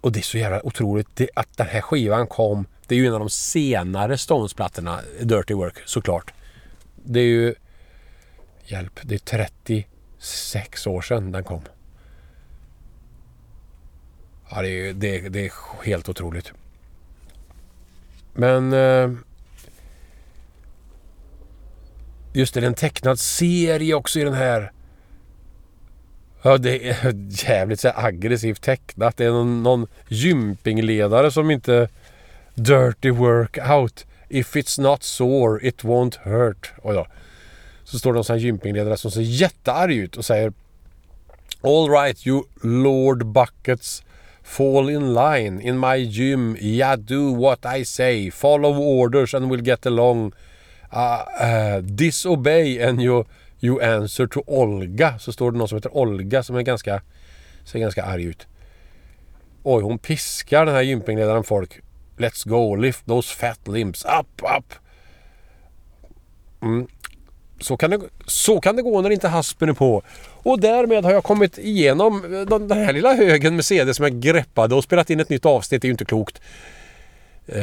[0.00, 2.66] Och det är så jävla otroligt det, att den här skivan kom.
[2.86, 6.32] Det är ju en av de senare Stones-plattorna, Dirty Work såklart.
[7.04, 7.54] Det är ju...
[8.64, 9.18] Hjälp, det är
[10.18, 11.62] 36 år sedan den kom.
[14.50, 15.52] Ja, det är, det, det är
[15.84, 16.52] helt otroligt.
[18.32, 18.72] Men...
[18.72, 19.10] Eh,
[22.32, 24.72] just det, det är en tecknad serie också i den här.
[26.42, 27.14] Ja, det är
[27.48, 29.16] jävligt så aggressivt tecknat.
[29.16, 31.88] Det är någon, någon gympingledare som inte...
[32.54, 34.06] Dirty workout.
[34.28, 36.72] If it's not sore, it won't hurt.
[36.82, 37.06] Och då,
[37.84, 40.52] så står det någon sån här gympingledare som ser jättearg ut och säger
[41.62, 44.02] All right you Lord Buckets
[44.44, 46.56] Fall in line in my gym.
[46.60, 48.30] Yeah, do what I say.
[48.30, 50.32] Follow orders and we'll get along.
[50.92, 53.24] Uh, uh, disobey and you,
[53.60, 55.18] you answer to Olga.
[55.18, 57.02] Så står det någon som heter Olga som är ganska,
[57.64, 58.46] ser ganska arg ut.
[59.62, 61.80] Oj, hon piskar den här gympingledaren folk.
[62.16, 64.04] Let's go, lift those fat limbs.
[64.04, 64.74] Up, up!
[66.62, 66.86] Mm.
[67.60, 70.02] Så kan, det, så kan det gå när inte haspen är på.
[70.32, 74.20] Och därmed har jag kommit igenom eh, den här lilla högen med CD som jag
[74.20, 75.82] greppade och spelat in ett nytt avsnitt.
[75.82, 76.40] Det är ju inte klokt.
[77.46, 77.62] Eh,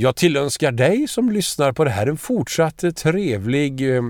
[0.00, 4.02] jag tillönskar dig som lyssnar på det här en fortsatt trevlig eh,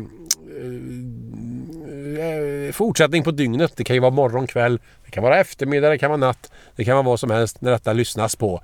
[2.73, 3.73] fortsättning på dygnet.
[3.77, 6.53] Det kan ju vara morgon, kväll, det kan vara eftermiddag, det kan vara natt.
[6.77, 8.63] Det kan vara vad som helst när detta lyssnas på.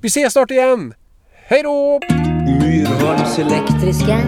[0.00, 0.94] Vi ses snart igen!
[1.48, 2.00] Hej då!
[2.60, 4.18] Myrholms elektriska.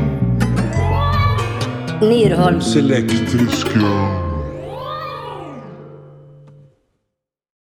[2.00, 4.28] Myrholms Elektriska.